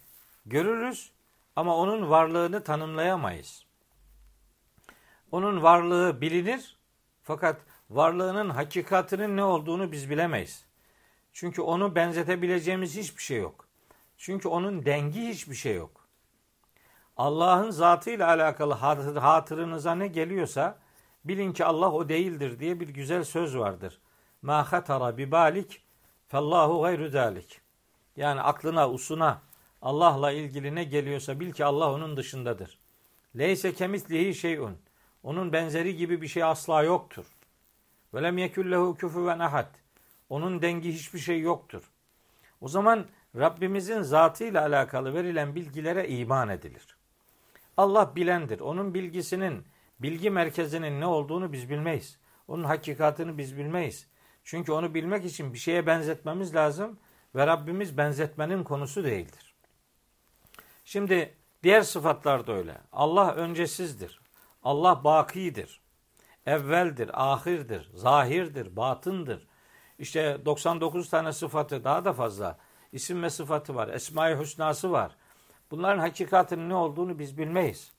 görürüz 0.46 1.12
ama 1.56 1.78
onun 1.78 2.10
varlığını 2.10 2.64
tanımlayamayız. 2.64 3.66
Onun 5.32 5.64
varlığı 5.64 6.22
bilinir 6.22 6.75
fakat 7.26 7.62
varlığının 7.90 8.50
hakikatinin 8.50 9.38
ne 9.38 9.44
olduğunu 9.44 9.92
biz 9.92 10.10
bilemeyiz. 10.10 10.66
Çünkü 11.34 11.62
onu 11.62 11.96
benzetebileceğimiz 11.96 12.98
hiçbir 12.98 13.22
şey 13.22 13.40
yok. 13.42 13.68
Çünkü 14.18 14.48
onun 14.48 14.86
dengi 14.86 15.28
hiçbir 15.28 15.56
şey 15.56 15.76
yok. 15.76 16.08
Allah'ın 17.18 17.72
zatıyla 17.72 18.28
alakalı 18.28 18.74
hatırınıza 19.20 19.96
ne 19.96 20.08
geliyorsa 20.08 20.78
bilin 21.26 21.54
ki 21.54 21.66
Allah 21.66 21.92
o 21.92 22.10
değildir 22.10 22.60
diye 22.60 22.80
bir 22.80 22.90
güzel 22.90 23.24
söz 23.24 23.58
vardır. 23.58 24.02
Ma 24.42 24.72
hatara 24.72 25.18
bi 25.18 25.32
balik 25.32 25.82
zalik. 27.12 27.62
Yani 28.16 28.42
aklına, 28.42 28.90
usuna 28.90 29.42
Allah'la 29.82 30.32
ilgili 30.32 30.76
ne 30.76 30.84
geliyorsa 30.84 31.40
bil 31.40 31.52
ki 31.52 31.66
Allah 31.66 31.94
onun 31.94 32.18
dışındadır. 32.18 32.80
Leyse 33.38 33.74
kemislihi 33.74 34.36
şeyun. 34.36 34.78
Onun 35.26 35.54
benzeri 35.54 35.96
gibi 35.96 36.22
bir 36.22 36.28
şey 36.28 36.44
asla 36.44 36.84
yoktur. 36.84 37.26
Ve 38.14 38.24
lem 38.24 38.38
yekullehu 38.38 38.96
küfüven 38.96 39.40
ahad. 39.40 39.70
Onun 40.30 40.62
dengi 40.62 40.94
hiçbir 40.94 41.20
şey 41.20 41.40
yoktur. 41.40 41.92
O 42.62 42.68
zaman 42.68 43.06
Rabbimizin 43.36 44.02
zatıyla 44.02 44.62
alakalı 44.62 45.14
verilen 45.14 45.56
bilgilere 45.56 46.08
iman 46.08 46.50
edilir. 46.50 46.98
Allah 47.78 48.16
bilendir. 48.16 48.60
Onun 48.60 48.94
bilgisinin, 48.94 49.66
bilgi 50.00 50.30
merkezinin 50.30 51.02
ne 51.02 51.06
olduğunu 51.06 51.54
biz 51.54 51.70
bilmeyiz. 51.70 52.20
Onun 52.48 52.64
hakikatını 52.64 53.38
biz 53.38 53.58
bilmeyiz. 53.58 54.08
Çünkü 54.44 54.72
onu 54.72 54.94
bilmek 54.94 55.26
için 55.26 55.54
bir 55.54 55.58
şeye 55.58 55.88
benzetmemiz 55.88 56.56
lazım 56.56 57.00
ve 57.36 57.48
Rabbimiz 57.48 57.98
benzetmenin 57.98 58.64
konusu 58.64 59.04
değildir. 59.04 59.56
Şimdi 60.86 61.34
diğer 61.64 61.82
sıfatlar 61.82 62.48
da 62.48 62.54
öyle. 62.54 62.78
Allah 62.92 63.36
öncesizdir. 63.36 64.25
Allah 64.66 65.04
bakidir. 65.04 65.82
Evveldir, 66.46 67.10
ahirdir, 67.14 67.90
zahirdir, 67.94 68.76
batındır. 68.76 69.48
İşte 70.00 70.46
99 70.46 71.10
tane 71.10 71.34
sıfatı 71.34 71.84
daha 71.84 72.06
da 72.06 72.14
fazla 72.14 72.58
isim 72.92 73.24
ve 73.24 73.30
sıfatı 73.30 73.76
var. 73.76 73.88
Esma-i 73.88 74.40
Hüsnası 74.40 74.92
var. 74.92 75.12
Bunların 75.72 76.00
hakikatinin 76.00 76.70
ne 76.70 76.76
olduğunu 76.76 77.20
biz 77.20 77.38
bilmeyiz. 77.38 77.92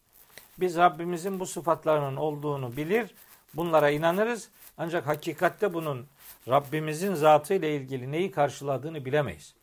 Biz 0.61 0.77
Rabbimizin 0.77 1.41
bu 1.41 1.47
sıfatlarının 1.47 2.17
olduğunu 2.17 2.77
bilir, 2.77 3.15
bunlara 3.55 3.91
inanırız. 3.91 4.51
Ancak 4.79 5.07
hakikatte 5.07 5.75
bunun 5.75 6.07
Rabbimizin 6.49 7.15
zatı 7.15 7.55
ile 7.55 7.77
ilgili 7.77 8.13
neyi 8.13 8.31
karşıladığını 8.31 9.05
bilemeyiz. 9.05 9.55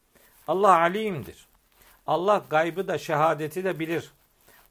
Allah 0.48 0.78
alimdir. 0.78 1.48
Allah 2.08 2.46
gaybı 2.50 2.88
da 2.88 2.98
şehadeti 2.98 3.64
de 3.64 3.80
bilir. 3.80 4.12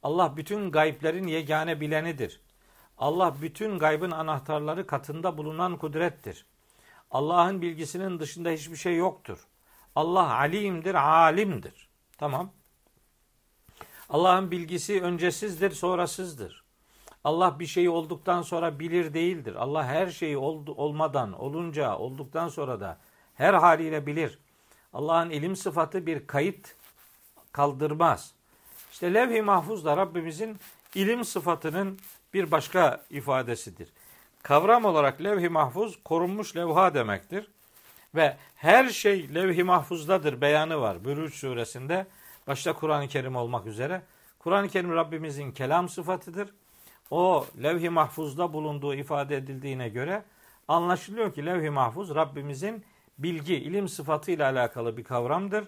Allah 0.03 0.37
bütün 0.37 0.71
gayblerin 0.71 1.27
yegane 1.27 1.81
bilenidir. 1.81 2.41
Allah 2.97 3.35
bütün 3.41 3.79
gaybın 3.79 4.11
anahtarları 4.11 4.87
katında 4.87 5.37
bulunan 5.37 5.77
kudrettir. 5.77 6.45
Allah'ın 7.11 7.61
bilgisinin 7.61 8.19
dışında 8.19 8.49
hiçbir 8.49 8.75
şey 8.75 8.95
yoktur. 8.95 9.47
Allah 9.95 10.33
alimdir, 10.33 10.95
alimdir. 10.95 11.89
Tamam. 12.17 12.51
Allah'ın 14.09 14.51
bilgisi 14.51 15.01
öncesizdir, 15.01 15.71
sonrasızdır. 15.71 16.63
Allah 17.23 17.59
bir 17.59 17.65
şeyi 17.65 17.89
olduktan 17.89 18.41
sonra 18.41 18.79
bilir 18.79 19.13
değildir. 19.13 19.55
Allah 19.55 19.85
her 19.85 20.07
şeyi 20.07 20.37
oldu, 20.37 20.73
olmadan, 20.73 21.33
olunca, 21.33 21.97
olduktan 21.97 22.47
sonra 22.47 22.79
da 22.79 22.97
her 23.35 23.53
haliyle 23.53 24.05
bilir. 24.05 24.39
Allah'ın 24.93 25.29
ilim 25.29 25.55
sıfatı 25.55 26.05
bir 26.05 26.27
kayıt 26.27 26.75
kaldırmaz. 27.51 28.33
İşte 28.93 29.13
levh-i 29.13 29.41
mahfuz 29.41 29.85
da 29.85 29.97
Rabbimizin 29.97 30.57
ilim 30.95 31.25
sıfatının 31.25 31.99
bir 32.33 32.51
başka 32.51 33.03
ifadesidir. 33.09 33.89
Kavram 34.43 34.85
olarak 34.85 35.23
levh-i 35.23 35.49
mahfuz 35.49 35.99
korunmuş 36.03 36.55
levha 36.55 36.93
demektir. 36.93 37.47
Ve 38.15 38.37
her 38.55 38.89
şey 38.89 39.35
levh-i 39.35 39.63
mahfuzdadır 39.63 40.41
beyanı 40.41 40.81
var. 40.81 41.05
Bürüç 41.05 41.35
suresinde 41.35 42.07
başta 42.47 42.73
Kur'an-ı 42.73 43.07
Kerim 43.07 43.35
olmak 43.35 43.65
üzere. 43.65 44.01
Kur'an-ı 44.39 44.69
Kerim 44.69 44.95
Rabbimizin 44.95 45.51
kelam 45.51 45.89
sıfatıdır. 45.89 46.49
O 47.11 47.45
levh-i 47.63 47.89
mahfuzda 47.89 48.53
bulunduğu 48.53 48.95
ifade 48.95 49.37
edildiğine 49.37 49.89
göre 49.89 50.23
anlaşılıyor 50.67 51.33
ki 51.33 51.45
levh-i 51.45 51.69
mahfuz 51.69 52.15
Rabbimizin 52.15 52.85
bilgi, 53.17 53.55
ilim 53.55 53.87
sıfatı 53.87 54.31
ile 54.31 54.45
alakalı 54.45 54.97
bir 54.97 55.03
kavramdır. 55.03 55.67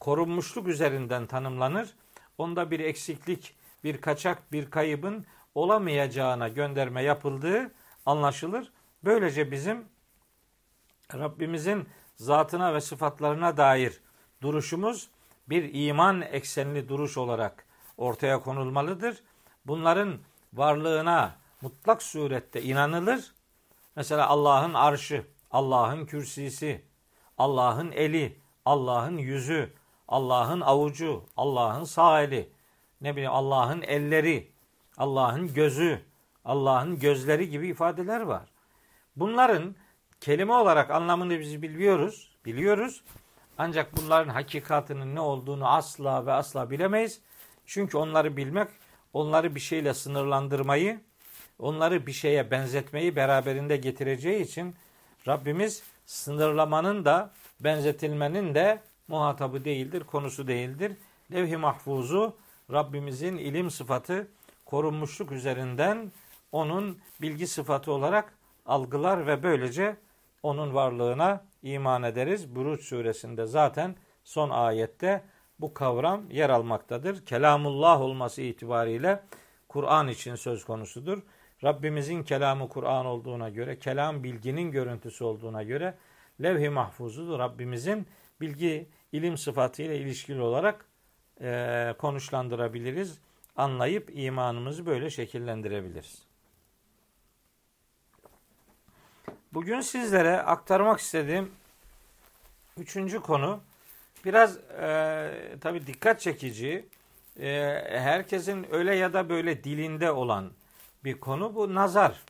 Korunmuşluk 0.00 0.68
üzerinden 0.68 1.26
tanımlanır. 1.26 1.94
Onda 2.38 2.70
bir 2.70 2.80
eksiklik, 2.80 3.56
bir 3.84 4.00
kaçak, 4.00 4.52
bir 4.52 4.70
kaybın 4.70 5.26
olamayacağına 5.54 6.48
gönderme 6.48 7.02
yapıldığı 7.02 7.72
anlaşılır. 8.06 8.72
Böylece 9.04 9.50
bizim 9.50 9.84
Rabbimizin 11.14 11.88
zatına 12.16 12.74
ve 12.74 12.80
sıfatlarına 12.80 13.56
dair 13.56 14.00
duruşumuz 14.42 15.10
bir 15.48 15.70
iman 15.74 16.22
eksenli 16.22 16.88
duruş 16.88 17.16
olarak 17.16 17.66
ortaya 17.96 18.40
konulmalıdır. 18.40 19.22
Bunların 19.66 20.18
varlığına 20.52 21.36
mutlak 21.60 22.02
surette 22.02 22.62
inanılır. 22.62 23.34
Mesela 23.96 24.26
Allah'ın 24.26 24.74
arşı, 24.74 25.26
Allah'ın 25.50 26.06
kürsisi, 26.06 26.84
Allah'ın 27.38 27.92
eli, 27.92 28.38
Allah'ın 28.64 29.18
yüzü, 29.18 29.72
Allah'ın 30.08 30.60
avucu, 30.60 31.24
Allah'ın 31.36 31.84
sağ 31.84 32.22
eli, 32.22 32.52
ne 33.00 33.12
bileyim 33.12 33.32
Allah'ın 33.32 33.82
elleri, 33.82 34.52
Allah'ın 34.98 35.54
gözü, 35.54 36.00
Allah'ın 36.44 36.98
gözleri 36.98 37.50
gibi 37.50 37.68
ifadeler 37.68 38.20
var. 38.20 38.48
Bunların 39.16 39.74
kelime 40.20 40.52
olarak 40.52 40.90
anlamını 40.90 41.40
biz 41.40 41.62
biliyoruz, 41.62 42.36
biliyoruz. 42.44 43.02
Ancak 43.58 43.96
bunların 43.96 44.28
hakikatinin 44.28 45.14
ne 45.14 45.20
olduğunu 45.20 45.68
asla 45.68 46.26
ve 46.26 46.32
asla 46.32 46.70
bilemeyiz. 46.70 47.20
Çünkü 47.66 47.96
onları 47.96 48.36
bilmek, 48.36 48.68
onları 49.12 49.54
bir 49.54 49.60
şeyle 49.60 49.94
sınırlandırmayı, 49.94 51.00
onları 51.58 52.06
bir 52.06 52.12
şeye 52.12 52.50
benzetmeyi 52.50 53.16
beraberinde 53.16 53.76
getireceği 53.76 54.42
için 54.42 54.74
Rabbimiz 55.28 55.82
sınırlamanın 56.06 57.04
da 57.04 57.32
benzetilmenin 57.60 58.54
de 58.54 58.82
muhatabı 59.08 59.64
değildir, 59.64 60.04
konusu 60.04 60.46
değildir. 60.46 60.92
Levh-i 61.32 61.56
mahfuzu 61.56 62.36
Rabbimizin 62.72 63.36
ilim 63.36 63.70
sıfatı 63.70 64.28
korunmuşluk 64.64 65.32
üzerinden 65.32 66.12
onun 66.52 66.98
bilgi 67.20 67.46
sıfatı 67.46 67.92
olarak 67.92 68.34
algılar 68.66 69.26
ve 69.26 69.42
böylece 69.42 69.96
onun 70.42 70.74
varlığına 70.74 71.44
iman 71.62 72.02
ederiz. 72.02 72.54
Buruç 72.54 72.84
suresinde 72.84 73.46
zaten 73.46 73.96
son 74.24 74.50
ayette 74.50 75.22
bu 75.60 75.74
kavram 75.74 76.30
yer 76.30 76.50
almaktadır. 76.50 77.26
Kelamullah 77.26 78.00
olması 78.00 78.42
itibariyle 78.42 79.22
Kur'an 79.68 80.08
için 80.08 80.34
söz 80.34 80.64
konusudur. 80.64 81.18
Rabbimizin 81.64 82.22
kelamı 82.22 82.68
Kur'an 82.68 83.06
olduğuna 83.06 83.48
göre, 83.48 83.78
kelam 83.78 84.24
bilginin 84.24 84.70
görüntüsü 84.70 85.24
olduğuna 85.24 85.62
göre 85.62 85.94
levh-i 86.42 86.68
mahfuzudur. 86.68 87.38
Rabbimizin 87.38 88.06
bilgi, 88.44 88.88
ilim 89.12 89.38
sıfatıyla 89.38 89.94
ilişkili 89.94 90.40
olarak 90.40 90.86
e, 91.40 91.94
konuşlandırabiliriz. 91.98 93.18
Anlayıp 93.56 94.10
imanımızı 94.14 94.86
böyle 94.86 95.10
şekillendirebiliriz. 95.10 96.22
Bugün 99.52 99.80
sizlere 99.80 100.42
aktarmak 100.42 101.00
istediğim 101.00 101.50
üçüncü 102.78 103.20
konu 103.20 103.60
biraz 104.24 104.56
e, 104.56 105.56
tabi 105.60 105.86
dikkat 105.86 106.20
çekici, 106.20 106.88
e, 107.40 107.48
herkesin 107.90 108.66
öyle 108.74 108.94
ya 108.94 109.12
da 109.12 109.28
böyle 109.28 109.64
dilinde 109.64 110.10
olan 110.10 110.52
bir 111.04 111.20
konu 111.20 111.54
bu 111.54 111.74
nazar. 111.74 112.22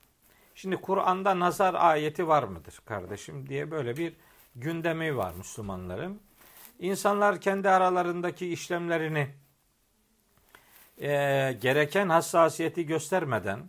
Şimdi 0.55 0.77
Kur'an'da 0.77 1.41
nazar 1.41 1.75
ayeti 1.75 2.29
var 2.29 2.43
mıdır 2.43 2.81
kardeşim 2.85 3.49
diye 3.49 3.71
böyle 3.71 3.97
bir 3.97 4.13
gündemi 4.57 5.17
var 5.17 5.35
Müslümanların. 5.35 6.21
İnsanlar 6.79 7.41
kendi 7.41 7.69
aralarındaki 7.69 8.53
işlemlerini 8.53 9.29
e, 10.99 11.09
gereken 11.63 12.09
hassasiyeti 12.09 12.87
göstermeden, 12.87 13.61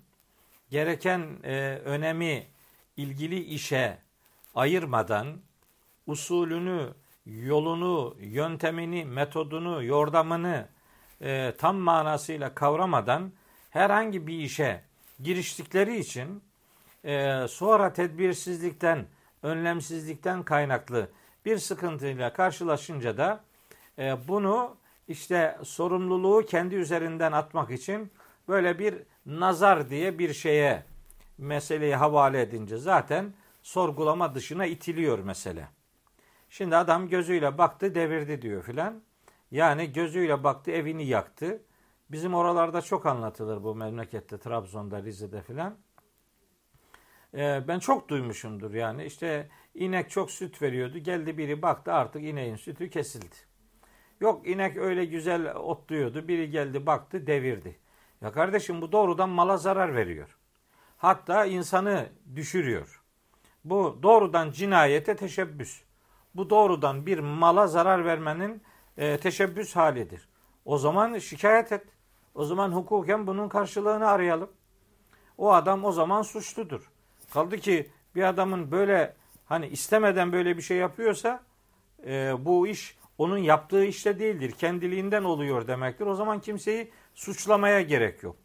gereken 0.70 1.40
e, 1.44 1.82
önemi 1.86 2.48
ilgili 2.98 3.44
işe 3.44 3.98
ayırmadan 4.56 5.38
usulünü, 6.08 6.94
yolunu, 7.26 8.16
yöntemini, 8.20 9.06
metodunu, 9.06 9.84
yordamını 9.84 10.68
e, 11.22 11.54
tam 11.58 11.76
manasıyla 11.76 12.56
kavramadan 12.56 13.32
herhangi 13.70 14.28
bir 14.28 14.40
işe 14.40 14.84
giriştikleri 15.24 15.98
için 16.00 16.44
e, 17.06 17.46
sonra 17.50 17.94
tedbirsizlikten, 17.94 19.06
önlemsizlikten 19.46 20.44
kaynaklı 20.44 21.10
bir 21.46 21.58
sıkıntıyla 21.58 22.34
karşılaşınca 22.34 23.18
da 23.18 23.44
e, 24.00 24.28
bunu 24.28 24.76
işte 25.08 25.58
sorumluluğu 25.64 26.46
kendi 26.46 26.76
üzerinden 26.76 27.32
atmak 27.32 27.72
için 27.72 28.12
böyle 28.48 28.80
bir 28.80 28.96
nazar 29.26 29.90
diye 29.90 30.20
bir 30.20 30.34
şeye 30.34 30.84
meseleyi 31.38 31.96
havale 31.96 32.42
edince 32.42 32.78
zaten 32.78 33.34
sorgulama 33.64 34.36
dışına 34.36 34.66
itiliyor 34.66 35.20
mesele. 35.20 35.68
Şimdi 36.50 36.76
adam 36.76 37.10
gözüyle 37.10 37.58
baktı 37.58 37.96
devirdi 37.96 38.42
diyor 38.42 38.64
filan. 38.64 39.02
Yani 39.52 39.94
gözüyle 39.94 40.44
baktı 40.44 40.72
evini 40.72 41.06
yaktı. 41.06 41.62
Bizim 42.10 42.34
oralarda 42.34 42.82
çok 42.82 43.06
anlatılır 43.06 43.64
bu 43.64 43.76
memlekette 43.76 44.38
Trabzon'da 44.38 45.04
Rize'de 45.04 45.42
filan. 45.42 45.76
Ee, 47.36 47.64
ben 47.68 47.80
çok 47.80 48.10
duymuşumdur 48.10 48.74
yani 48.74 49.06
işte 49.06 49.50
inek 49.74 50.10
çok 50.10 50.32
süt 50.32 50.62
veriyordu 50.62 50.98
geldi 50.98 51.38
biri 51.38 51.62
baktı 51.62 51.94
artık 51.94 52.24
ineğin 52.24 52.56
sütü 52.56 52.90
kesildi. 52.90 53.36
Yok 54.20 54.48
inek 54.48 54.78
öyle 54.78 55.06
güzel 55.06 55.56
otluyordu 55.56 56.28
biri 56.28 56.50
geldi 56.50 56.86
baktı 56.86 57.28
devirdi. 57.28 57.80
Ya 58.22 58.32
kardeşim 58.32 58.82
bu 58.82 58.92
doğrudan 58.92 59.30
mala 59.30 59.58
zarar 59.58 59.96
veriyor. 59.96 60.38
Hatta 60.98 61.46
insanı 61.46 62.10
düşürüyor. 62.36 63.04
Bu 63.64 64.00
doğrudan 64.04 64.52
cinayete 64.52 65.16
teşebbüs. 65.16 65.84
Bu 66.36 66.50
doğrudan 66.50 67.06
bir 67.06 67.20
mala 67.20 67.68
zarar 67.68 68.06
vermenin 68.06 68.62
e, 68.98 69.18
teşebbüs 69.18 69.76
halidir. 69.76 70.30
O 70.66 70.78
zaman 70.78 71.18
şikayet 71.18 71.72
et. 71.72 71.88
O 72.36 72.44
zaman 72.46 72.72
hukuken 72.72 73.28
bunun 73.28 73.50
karşılığını 73.50 74.08
arayalım. 74.08 74.50
O 75.38 75.54
adam 75.54 75.86
o 75.86 75.92
zaman 75.92 76.22
suçludur. 76.22 76.95
Kaldı 77.36 77.58
ki 77.58 77.90
bir 78.16 78.24
adamın 78.24 78.72
böyle 78.72 79.14
hani 79.46 79.68
istemeden 79.68 80.32
böyle 80.32 80.58
bir 80.58 80.62
şey 80.62 80.78
yapıyorsa 80.78 81.44
e, 82.06 82.34
bu 82.46 82.68
iş 82.68 82.98
onun 83.18 83.38
yaptığı 83.38 83.86
işte 83.86 84.20
değildir. 84.20 84.52
Kendiliğinden 84.52 85.24
oluyor 85.24 85.68
demektir. 85.68 86.06
O 86.06 86.16
zaman 86.16 86.42
kimseyi 86.42 86.92
suçlamaya 87.16 87.82
gerek 87.82 88.24
yok. 88.24 88.36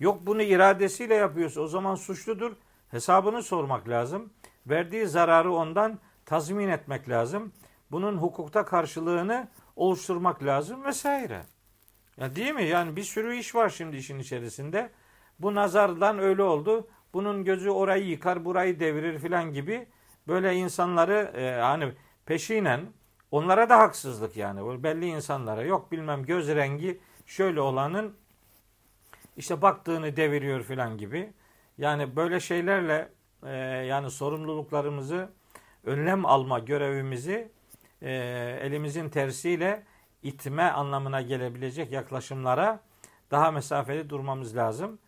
Yok 0.00 0.18
bunu 0.22 0.42
iradesiyle 0.42 1.14
yapıyorsa 1.14 1.60
o 1.60 1.66
zaman 1.66 1.94
suçludur. 1.94 2.52
Hesabını 2.90 3.42
sormak 3.42 3.88
lazım. 3.88 4.30
Verdiği 4.66 5.06
zararı 5.06 5.52
ondan 5.52 5.98
tazmin 6.24 6.68
etmek 6.68 7.08
lazım. 7.08 7.52
Bunun 7.90 8.16
hukukta 8.16 8.64
karşılığını 8.64 9.48
oluşturmak 9.76 10.44
lazım 10.44 10.84
vesaire. 10.84 11.42
Ya 12.16 12.36
değil 12.36 12.54
mi? 12.54 12.64
Yani 12.64 12.96
bir 12.96 13.04
sürü 13.04 13.36
iş 13.36 13.54
var 13.54 13.68
şimdi 13.68 13.96
işin 13.96 14.18
içerisinde. 14.18 14.90
Bu 15.38 15.54
nazardan 15.54 16.18
öyle 16.18 16.42
oldu. 16.42 16.88
Bunun 17.16 17.44
gözü 17.44 17.70
orayı 17.70 18.06
yıkar, 18.06 18.44
burayı 18.44 18.80
devirir 18.80 19.18
filan 19.18 19.52
gibi 19.52 19.86
böyle 20.28 20.54
insanları 20.54 21.32
e, 21.36 21.60
hani 21.60 21.92
peşinen 22.26 22.80
onlara 23.30 23.68
da 23.68 23.78
haksızlık 23.78 24.36
yani. 24.36 24.82
Belli 24.82 25.06
insanlara 25.06 25.62
yok 25.62 25.92
bilmem 25.92 26.24
göz 26.24 26.48
rengi 26.48 27.00
şöyle 27.26 27.60
olanın 27.60 28.16
işte 29.36 29.62
baktığını 29.62 30.16
deviriyor 30.16 30.62
filan 30.62 30.98
gibi. 30.98 31.32
Yani 31.78 32.16
böyle 32.16 32.40
şeylerle 32.40 33.08
e, 33.42 33.56
yani 33.86 34.10
sorumluluklarımızı 34.10 35.30
önlem 35.84 36.26
alma 36.26 36.58
görevimizi 36.58 37.52
e, 38.02 38.10
elimizin 38.62 39.08
tersiyle 39.08 39.82
itme 40.22 40.62
anlamına 40.62 41.22
gelebilecek 41.22 41.92
yaklaşımlara 41.92 42.80
daha 43.30 43.50
mesafeli 43.50 44.10
durmamız 44.10 44.56
lazım. 44.56 44.98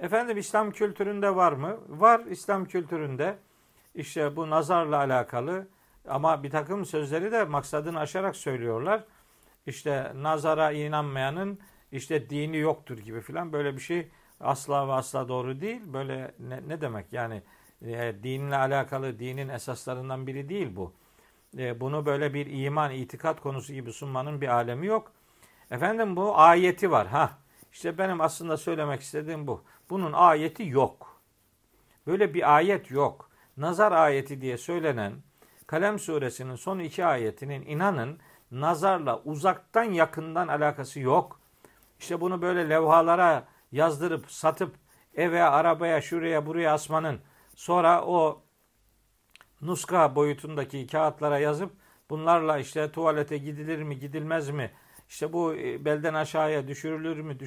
Efendim 0.00 0.38
İslam 0.38 0.70
kültüründe 0.70 1.36
var 1.36 1.52
mı? 1.52 1.78
Var 1.88 2.20
İslam 2.20 2.64
kültüründe. 2.64 3.38
İşte 3.94 4.36
bu 4.36 4.50
nazarla 4.50 4.96
alakalı 4.96 5.68
ama 6.08 6.42
bir 6.42 6.50
takım 6.50 6.84
sözleri 6.84 7.32
de 7.32 7.44
maksadını 7.44 7.98
aşarak 7.98 8.36
söylüyorlar. 8.36 9.04
İşte 9.66 10.12
nazara 10.14 10.72
inanmayanın 10.72 11.58
işte 11.92 12.30
dini 12.30 12.56
yoktur 12.56 12.98
gibi 12.98 13.20
filan 13.20 13.52
böyle 13.52 13.74
bir 13.76 13.80
şey 13.80 14.08
asla 14.40 14.88
ve 14.88 14.92
asla 14.92 15.28
doğru 15.28 15.60
değil. 15.60 15.80
Böyle 15.86 16.34
ne, 16.38 16.68
ne 16.68 16.80
demek 16.80 17.12
yani 17.12 17.42
e, 17.82 18.14
dinle 18.22 18.56
alakalı 18.56 19.18
dinin 19.18 19.48
esaslarından 19.48 20.26
biri 20.26 20.48
değil 20.48 20.76
bu. 20.76 20.92
E, 21.58 21.80
bunu 21.80 22.06
böyle 22.06 22.34
bir 22.34 22.46
iman, 22.46 22.92
itikat 22.92 23.40
konusu 23.40 23.72
gibi 23.72 23.92
sunmanın 23.92 24.40
bir 24.40 24.48
alemi 24.48 24.86
yok. 24.86 25.12
Efendim 25.70 26.16
bu 26.16 26.38
ayeti 26.38 26.90
var. 26.90 27.06
Ha 27.06 27.38
işte 27.72 27.98
benim 27.98 28.20
aslında 28.20 28.56
söylemek 28.56 29.00
istediğim 29.00 29.46
bu. 29.46 29.64
Bunun 29.90 30.12
ayeti 30.12 30.68
yok. 30.68 31.20
Böyle 32.06 32.34
bir 32.34 32.56
ayet 32.56 32.90
yok. 32.90 33.30
Nazar 33.56 33.92
ayeti 33.92 34.40
diye 34.40 34.58
söylenen 34.58 35.12
Kalem 35.68 35.98
suresinin 35.98 36.54
son 36.54 36.78
iki 36.78 37.04
ayetinin 37.04 37.66
inanın 37.66 38.18
nazarla 38.50 39.22
uzaktan 39.22 39.84
yakından 39.84 40.48
alakası 40.48 41.00
yok. 41.00 41.40
İşte 41.98 42.20
bunu 42.20 42.42
böyle 42.42 42.68
levhalara 42.68 43.48
yazdırıp 43.72 44.30
satıp 44.30 44.74
eve, 45.14 45.42
arabaya, 45.42 46.00
şuraya, 46.00 46.46
buraya 46.46 46.72
asmanın 46.72 47.20
sonra 47.54 48.04
o 48.04 48.42
nuska 49.60 50.16
boyutundaki 50.16 50.86
kağıtlara 50.86 51.38
yazıp 51.38 51.72
bunlarla 52.10 52.58
işte 52.58 52.92
tuvalete 52.92 53.38
gidilir 53.38 53.82
mi, 53.82 53.98
gidilmez 53.98 54.50
mi, 54.50 54.70
işte 55.08 55.32
bu 55.32 55.54
e, 55.54 55.84
belden 55.84 56.14
aşağıya 56.14 56.68
düşürülür 56.68 57.20
mü, 57.20 57.38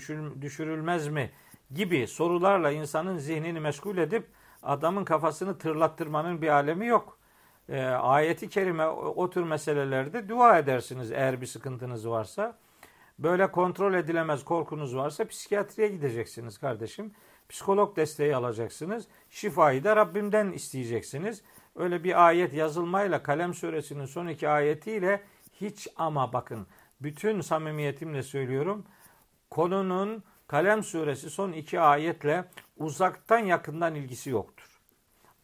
düşürülmez 0.42 1.08
mi 1.08 1.32
gibi 1.76 2.08
sorularla 2.08 2.72
insanın 2.72 3.18
zihnini 3.18 3.60
meşgul 3.60 3.98
edip 3.98 4.28
adamın 4.64 5.06
kafasını 5.06 5.58
tırlattırmanın 5.58 6.42
bir 6.42 6.48
alemi 6.48 6.88
yok. 6.88 7.18
E, 7.70 7.84
ayeti 7.86 8.50
kerime 8.50 8.88
o, 8.88 9.14
o 9.24 9.30
tür 9.30 9.44
meselelerde 9.44 10.30
dua 10.30 10.58
edersiniz 10.58 11.12
eğer 11.12 11.42
bir 11.42 11.46
sıkıntınız 11.46 12.10
varsa. 12.10 12.58
Böyle 13.20 13.52
kontrol 13.52 13.94
edilemez 13.94 14.46
korkunuz 14.46 14.96
varsa 14.96 15.28
psikiyatriye 15.28 15.88
gideceksiniz 15.88 16.58
kardeşim. 16.58 17.12
Psikolog 17.50 17.96
desteği 17.96 18.36
alacaksınız. 18.36 19.08
Şifayı 19.30 19.84
da 19.84 19.96
Rabbimden 19.96 20.52
isteyeceksiniz. 20.52 21.42
Öyle 21.76 22.04
bir 22.04 22.28
ayet 22.28 22.54
yazılmayla 22.54 23.24
Kalem 23.24 23.54
suresinin 23.54 24.06
son 24.06 24.28
iki 24.28 24.50
ayetiyle 24.50 25.24
hiç 25.62 25.88
ama 25.96 26.34
bakın 26.34 26.68
bütün 27.02 27.42
samimiyetimle 27.42 28.24
söylüyorum. 28.24 28.86
Konunun 29.50 30.24
Kalem 30.52 30.84
suresi 30.84 31.30
son 31.30 31.52
iki 31.52 31.80
ayetle 31.80 32.46
uzaktan 32.78 33.40
yakından 33.40 33.96
ilgisi 33.96 34.30
yoktur. 34.30 34.82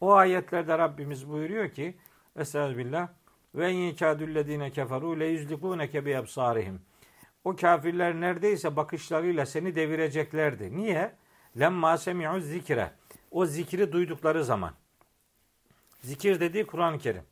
O 0.01 0.13
ayetlerde 0.13 0.77
Rabbimiz 0.77 1.29
buyuruyor 1.29 1.69
ki 1.69 1.97
Estağfirullah 2.35 3.07
ve 3.55 3.71
yekadüllezine 3.71 4.71
keferu 4.71 5.19
le 5.19 5.25
yüzlikuneke 5.25 6.05
bi 6.05 6.17
absarihim. 6.17 6.81
O 7.43 7.55
kafirler 7.55 8.21
neredeyse 8.21 8.75
bakışlarıyla 8.75 9.45
seni 9.45 9.75
devireceklerdi. 9.75 10.77
Niye? 10.77 11.15
Lemma 11.59 11.97
semi'u 11.97 12.39
zikre. 12.39 12.91
O 13.31 13.45
zikri 13.45 13.91
duydukları 13.91 14.43
zaman. 14.43 14.73
Zikir 16.01 16.39
dediği 16.39 16.67
Kur'an-ı 16.67 16.99
Kerim. 16.99 17.23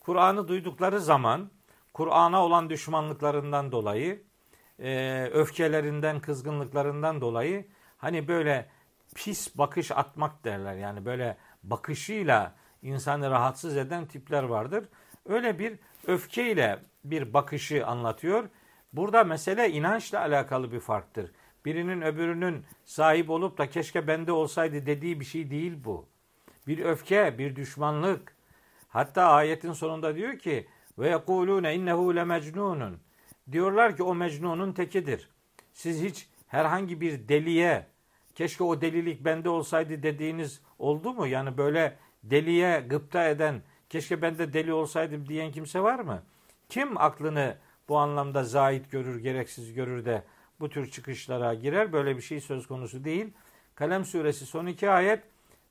Kur'an'ı 0.00 0.48
duydukları 0.48 1.00
zaman 1.00 1.50
Kur'an'a 1.94 2.44
olan 2.44 2.70
düşmanlıklarından 2.70 3.72
dolayı, 3.72 4.27
e, 4.78 5.24
öfkelerinden, 5.32 6.20
kızgınlıklarından 6.20 7.20
dolayı 7.20 7.66
hani 7.98 8.28
böyle 8.28 8.68
pis 9.14 9.58
bakış 9.58 9.90
atmak 9.90 10.44
derler. 10.44 10.74
Yani 10.74 11.04
böyle 11.04 11.36
bakışıyla 11.62 12.54
insanı 12.82 13.30
rahatsız 13.30 13.76
eden 13.76 14.06
tipler 14.06 14.42
vardır. 14.42 14.84
Öyle 15.26 15.58
bir 15.58 15.78
öfkeyle 16.06 16.78
bir 17.04 17.34
bakışı 17.34 17.86
anlatıyor. 17.86 18.48
Burada 18.92 19.24
mesele 19.24 19.70
inançla 19.70 20.20
alakalı 20.20 20.72
bir 20.72 20.80
farktır. 20.80 21.32
Birinin 21.64 22.02
öbürünün 22.02 22.64
sahip 22.84 23.30
olup 23.30 23.58
da 23.58 23.70
keşke 23.70 24.06
bende 24.06 24.32
olsaydı 24.32 24.86
dediği 24.86 25.20
bir 25.20 25.24
şey 25.24 25.50
değil 25.50 25.84
bu. 25.84 26.08
Bir 26.66 26.84
öfke, 26.84 27.38
bir 27.38 27.56
düşmanlık. 27.56 28.36
Hatta 28.88 29.24
ayetin 29.24 29.72
sonunda 29.72 30.16
diyor 30.16 30.38
ki 30.38 30.68
ve 30.98 31.08
yekulune 31.08 31.74
innehu 31.74 32.16
le 32.16 32.24
mecnunun. 32.24 33.00
Diyorlar 33.52 33.96
ki 33.96 34.02
o 34.02 34.14
mecnunun 34.14 34.72
tekidir. 34.72 35.30
Siz 35.72 36.02
hiç 36.02 36.28
herhangi 36.46 37.00
bir 37.00 37.28
deliye 37.28 37.86
keşke 38.34 38.64
o 38.64 38.80
delilik 38.80 39.24
bende 39.24 39.48
olsaydı 39.48 40.02
dediğiniz 40.02 40.60
oldu 40.78 41.14
mu? 41.14 41.26
Yani 41.26 41.58
böyle 41.58 41.96
deliye 42.22 42.80
gıpta 42.80 43.28
eden 43.28 43.62
keşke 43.88 44.22
ben 44.22 44.38
de 44.38 44.52
deli 44.52 44.72
olsaydım 44.72 45.28
diyen 45.28 45.52
kimse 45.52 45.80
var 45.80 45.98
mı? 45.98 46.22
Kim 46.68 46.98
aklını 46.98 47.56
bu 47.88 47.98
anlamda 47.98 48.44
zahit 48.44 48.90
görür, 48.90 49.20
gereksiz 49.20 49.74
görür 49.74 50.04
de 50.04 50.22
bu 50.60 50.68
tür 50.68 50.90
çıkışlara 50.90 51.54
girer? 51.54 51.92
Böyle 51.92 52.16
bir 52.16 52.22
şey 52.22 52.40
söz 52.40 52.66
konusu 52.66 53.04
değil. 53.04 53.32
Kalem 53.74 54.04
suresi 54.04 54.46
son 54.46 54.66
iki 54.66 54.90
ayet 54.90 55.22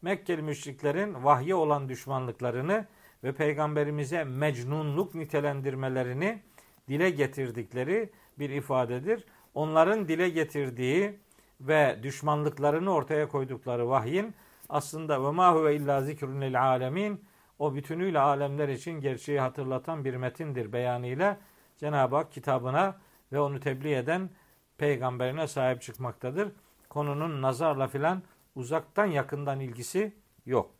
Mekkeli 0.01 0.41
müşriklerin 0.41 1.23
vahye 1.23 1.55
olan 1.55 1.89
düşmanlıklarını 1.89 2.85
ve 3.23 3.31
peygamberimize 3.31 4.23
mecnunluk 4.23 5.15
nitelendirmelerini 5.15 6.41
dile 6.87 7.09
getirdikleri 7.09 8.09
bir 8.39 8.49
ifadedir. 8.49 9.25
Onların 9.53 10.07
dile 10.07 10.29
getirdiği 10.29 11.19
ve 11.61 11.99
düşmanlıklarını 12.03 12.93
ortaya 12.93 13.27
koydukları 13.27 13.89
vahyin 13.89 14.35
aslında 14.69 15.23
ve 15.23 15.31
ma 15.31 15.53
huve 15.53 15.75
illa 15.75 16.01
zikrun 16.01 16.41
lil 16.41 16.61
alemin 16.61 17.25
o 17.59 17.75
bütünüyle 17.75 18.19
alemler 18.19 18.69
için 18.69 18.91
gerçeği 18.91 19.39
hatırlatan 19.39 20.05
bir 20.05 20.15
metindir 20.15 20.73
beyanıyla 20.73 21.37
Cenab-ı 21.77 22.15
Hak 22.15 22.31
kitabına 22.31 22.97
ve 23.31 23.39
onu 23.39 23.59
tebliğ 23.59 23.95
eden 23.95 24.29
peygamberine 24.77 25.47
sahip 25.47 25.81
çıkmaktadır. 25.81 26.51
Konunun 26.89 27.41
nazarla 27.41 27.87
filan 27.87 28.23
uzaktan 28.55 29.05
yakından 29.05 29.59
ilgisi 29.59 30.13
yoktur. 30.45 30.76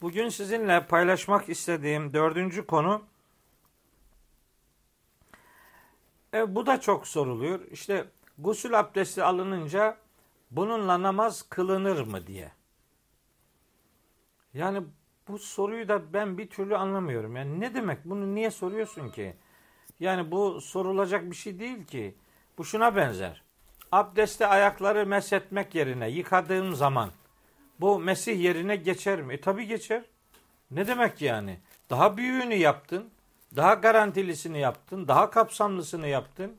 Bugün 0.00 0.28
sizinle 0.28 0.86
paylaşmak 0.86 1.48
istediğim 1.48 2.12
dördüncü 2.12 2.66
konu 2.66 3.02
e, 6.34 6.54
bu 6.54 6.66
da 6.66 6.80
çok 6.80 7.06
soruluyor. 7.06 7.60
İşte 7.70 8.04
gusül 8.38 8.78
abdesti 8.78 9.22
alınınca 9.22 9.96
bununla 10.50 11.02
namaz 11.02 11.42
kılınır 11.42 12.06
mı 12.06 12.26
diye. 12.26 12.52
Yani 14.54 14.82
bu 15.28 15.38
soruyu 15.38 15.88
da 15.88 16.12
ben 16.12 16.38
bir 16.38 16.50
türlü 16.50 16.76
anlamıyorum. 16.76 17.36
Yani 17.36 17.60
ne 17.60 17.74
demek? 17.74 18.04
Bunu 18.04 18.34
niye 18.34 18.50
soruyorsun 18.50 19.10
ki? 19.10 19.36
Yani 20.00 20.30
bu 20.30 20.60
sorulacak 20.60 21.30
bir 21.30 21.36
şey 21.36 21.58
değil 21.58 21.86
ki. 21.86 22.14
Bu 22.58 22.64
şuna 22.64 22.96
benzer. 22.96 23.42
Abdeste 23.92 24.46
ayakları 24.46 25.06
meshetmek 25.06 25.74
yerine 25.74 26.10
yıkadığım 26.10 26.74
zaman 26.74 27.10
bu 27.80 27.98
Mesih 27.98 28.40
yerine 28.40 28.76
geçer 28.76 29.22
mi? 29.22 29.34
E 29.34 29.40
tabi 29.40 29.66
geçer. 29.66 30.02
Ne 30.70 30.86
demek 30.86 31.22
yani? 31.22 31.58
Daha 31.90 32.16
büyüğünü 32.16 32.54
yaptın. 32.54 33.10
Daha 33.56 33.74
garantilisini 33.74 34.58
yaptın. 34.58 35.08
Daha 35.08 35.30
kapsamlısını 35.30 36.08
yaptın. 36.08 36.56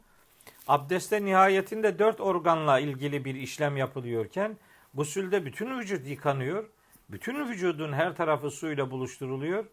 Abdeste 0.68 1.26
nihayetinde 1.26 2.00
dört 2.00 2.22
organla 2.22 2.80
ilgili 2.80 3.26
bir 3.26 3.36
işlem 3.36 3.78
yapılıyorken 3.78 4.58
gusülde 4.94 5.46
bütün 5.46 5.80
vücut 5.80 6.08
yıkanıyor. 6.08 6.70
Bütün 7.10 7.50
vücudun 7.50 7.94
her 7.94 8.16
tarafı 8.16 8.52
suyla 8.52 8.92
buluşturuluyor. 8.92 9.66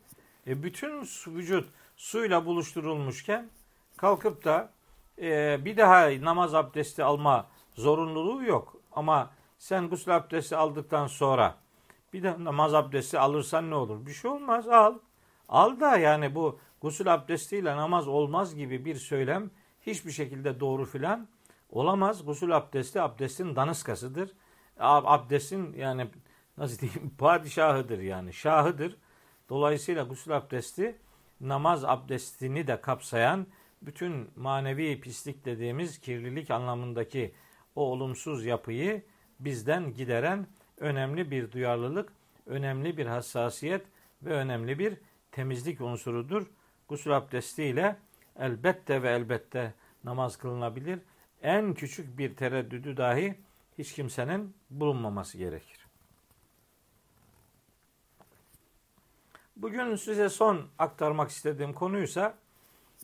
E 0.47 0.63
bütün 0.63 1.01
vücut 1.27 1.69
suyla 1.97 2.47
buluşturulmuşken 2.47 3.49
kalkıp 3.97 4.45
da 4.45 4.73
e, 5.21 5.59
bir 5.65 5.77
daha 5.77 6.11
namaz 6.21 6.55
abdesti 6.55 7.05
alma 7.05 7.47
zorunluluğu 7.75 8.45
yok. 8.45 8.77
Ama 8.93 9.31
sen 9.67 9.89
gusül 9.89 10.17
abdesti 10.17 10.57
aldıktan 10.57 11.07
sonra 11.07 11.57
bir 12.13 12.23
de 12.23 12.45
namaz 12.45 12.75
abdesti 12.75 13.19
alırsan 13.19 13.71
ne 13.71 13.75
olur? 13.75 14.07
Bir 14.07 14.13
şey 14.13 14.31
olmaz 14.31 14.69
al. 14.69 14.99
Al 15.49 15.81
da 15.81 15.97
yani 15.97 16.35
bu 16.35 16.59
gusül 16.81 17.15
abdestiyle 17.15 17.77
namaz 17.77 18.09
olmaz 18.09 18.55
gibi 18.55 18.85
bir 18.85 18.95
söylem 18.95 19.51
hiçbir 19.81 20.11
şekilde 20.11 20.61
doğru 20.61 20.85
filan 20.85 21.29
olamaz. 21.71 22.25
Gusül 22.25 22.57
abdesti 22.57 23.01
abdestin 23.01 23.57
danıskasıdır. 23.57 24.33
Abdestin 24.79 25.73
yani 25.73 26.11
nasıl 26.57 26.79
diyeyim 26.79 27.11
padişahıdır 27.19 27.99
yani 27.99 28.33
şahıdır. 28.33 28.97
Dolayısıyla 29.49 30.03
gusül 30.03 30.37
abdesti 30.37 30.99
namaz 31.41 31.85
abdestini 31.85 32.67
de 32.67 32.81
kapsayan 32.81 33.47
bütün 33.83 34.31
manevi 34.37 35.01
pislik 35.01 35.45
dediğimiz 35.45 35.99
kirlilik 35.99 36.51
anlamındaki 36.51 37.35
o 37.77 37.83
olumsuz 37.83 38.45
yapıyı 38.45 39.03
bizden 39.41 39.95
gideren 39.95 40.47
önemli 40.79 41.31
bir 41.31 41.53
duyarlılık, 41.53 42.13
önemli 42.47 42.97
bir 42.97 43.07
hassasiyet 43.07 43.87
ve 44.23 44.31
önemli 44.31 44.79
bir 44.79 44.97
temizlik 45.33 45.81
unsurudur. 45.81 46.47
Gusül 46.89 47.17
abdesti 47.17 47.65
ile 47.65 47.97
elbette 48.39 49.03
ve 49.03 49.11
elbette 49.11 49.75
namaz 50.05 50.37
kılınabilir. 50.37 50.99
En 51.43 51.75
küçük 51.75 52.19
bir 52.19 52.37
tereddüdü 52.37 52.97
dahi 52.97 53.35
hiç 53.79 53.93
kimsenin 53.93 54.55
bulunmaması 54.71 55.39
gerekir. 55.39 55.87
Bugün 59.57 59.97
size 59.97 60.29
son 60.29 60.67
aktarmak 60.79 61.31
istediğim 61.31 61.73
konuysa 61.73 62.39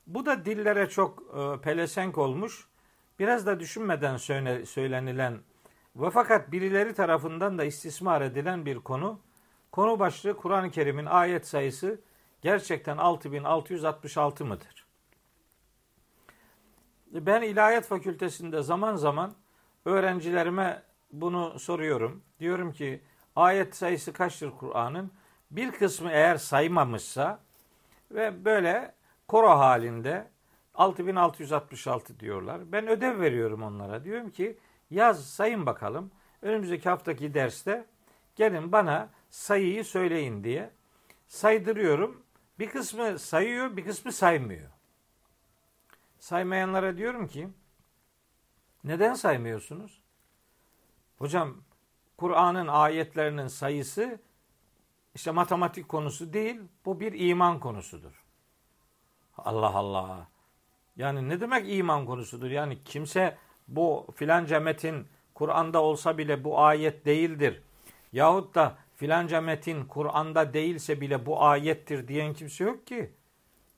bu 0.06 0.26
da 0.26 0.44
dillere 0.44 0.88
çok 0.88 1.22
e, 1.36 1.60
pelesenk 1.60 2.18
olmuş. 2.18 2.66
Biraz 3.18 3.46
da 3.46 3.60
düşünmeden 3.60 4.16
söylenilen 4.64 5.38
ve 5.96 6.10
fakat 6.10 6.52
birileri 6.52 6.94
tarafından 6.94 7.58
da 7.58 7.64
istismar 7.64 8.20
edilen 8.20 8.66
bir 8.66 8.78
konu. 8.78 9.20
Konu 9.72 9.98
başlığı 9.98 10.36
Kur'an-ı 10.36 10.70
Kerim'in 10.70 11.06
ayet 11.06 11.46
sayısı 11.46 12.00
gerçekten 12.42 12.96
6666 12.96 14.44
mıdır? 14.44 14.86
Ben 17.12 17.42
İlahiyat 17.42 17.86
Fakültesinde 17.86 18.62
zaman 18.62 18.96
zaman 18.96 19.32
öğrencilerime 19.84 20.82
bunu 21.12 21.58
soruyorum. 21.58 22.22
Diyorum 22.40 22.72
ki 22.72 23.02
ayet 23.36 23.76
sayısı 23.76 24.12
kaçtır 24.12 24.50
Kur'an'ın? 24.50 25.12
Bir 25.50 25.70
kısmı 25.70 26.10
eğer 26.10 26.36
saymamışsa 26.36 27.40
ve 28.10 28.44
böyle 28.44 28.94
koro 29.28 29.48
halinde 29.48 30.30
6666 30.74 32.20
diyorlar. 32.20 32.72
Ben 32.72 32.88
ödev 32.88 33.20
veriyorum 33.20 33.62
onlara. 33.62 34.04
Diyorum 34.04 34.30
ki 34.30 34.58
yaz 34.92 35.26
sayın 35.26 35.66
bakalım. 35.66 36.10
Önümüzdeki 36.42 36.88
haftaki 36.88 37.34
derste 37.34 37.86
gelin 38.36 38.72
bana 38.72 39.08
sayıyı 39.30 39.84
söyleyin 39.84 40.44
diye 40.44 40.70
saydırıyorum. 41.26 42.22
Bir 42.58 42.70
kısmı 42.70 43.18
sayıyor, 43.18 43.76
bir 43.76 43.84
kısmı 43.84 44.12
saymıyor. 44.12 44.70
Saymayanlara 46.18 46.96
diyorum 46.96 47.28
ki 47.28 47.48
neden 48.84 49.14
saymıyorsunuz? 49.14 50.02
Hocam 51.18 51.56
Kur'an'ın 52.16 52.66
ayetlerinin 52.66 53.46
sayısı 53.46 54.20
işte 55.14 55.30
matematik 55.30 55.88
konusu 55.88 56.32
değil, 56.32 56.60
bu 56.84 57.00
bir 57.00 57.28
iman 57.28 57.60
konusudur. 57.60 58.24
Allah 59.38 59.74
Allah. 59.74 60.28
Yani 60.96 61.28
ne 61.28 61.40
demek 61.40 61.78
iman 61.78 62.06
konusudur? 62.06 62.50
Yani 62.50 62.84
kimse 62.84 63.38
bu 63.68 64.06
filanca 64.14 64.60
metin 64.60 65.06
Kur'an'da 65.34 65.82
olsa 65.82 66.18
bile 66.18 66.44
bu 66.44 66.60
ayet 66.60 67.06
değildir. 67.06 67.62
Yahut 68.12 68.54
da 68.54 68.76
filanca 68.94 69.40
metin 69.40 69.84
Kur'an'da 69.84 70.54
değilse 70.54 71.00
bile 71.00 71.26
bu 71.26 71.42
ayettir 71.42 72.08
diyen 72.08 72.34
kimse 72.34 72.64
yok 72.64 72.86
ki. 72.86 73.10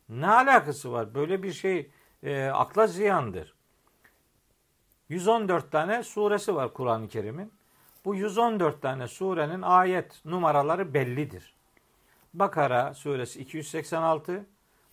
Ne 0.09 0.29
alakası 0.29 0.93
var? 0.93 1.15
Böyle 1.15 1.43
bir 1.43 1.53
şey 1.53 1.91
e, 2.23 2.45
akla 2.45 2.87
ziyandır. 2.87 3.55
114 5.09 5.73
tane 5.73 6.03
suresi 6.03 6.55
var 6.55 6.73
Kur'an-ı 6.73 7.09
Kerim'in. 7.09 7.53
Bu 8.05 8.15
114 8.15 8.83
tane 8.83 9.09
surenin 9.09 9.63
ayet 9.63 10.25
numaraları 10.25 10.95
bellidir. 10.95 11.55
Bakara 12.35 12.95
suresi 12.95 13.41
286, 13.41 14.47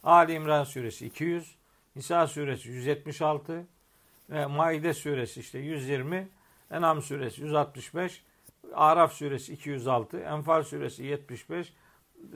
Ali 0.03 0.33
İmran 0.33 0.63
suresi 0.63 1.05
200, 1.05 1.55
Nisa 1.95 2.27
suresi 2.27 2.69
176 2.69 3.53
ve 3.53 3.63
Maide 4.31 4.93
suresi 4.93 5.39
işte 5.39 5.59
120, 5.59 6.29
Enam 6.71 7.01
suresi 7.01 7.41
165, 7.41 8.23
Araf 8.73 9.13
suresi 9.13 9.53
206, 9.53 10.19
Enfal 10.19 10.63
suresi 10.63 11.03
75, 11.03 11.73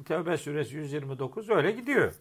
Tevbe 0.06 0.38
suresi 0.38 0.76
129 0.76 1.50
öyle 1.50 1.72
gidiyor. 1.72 2.14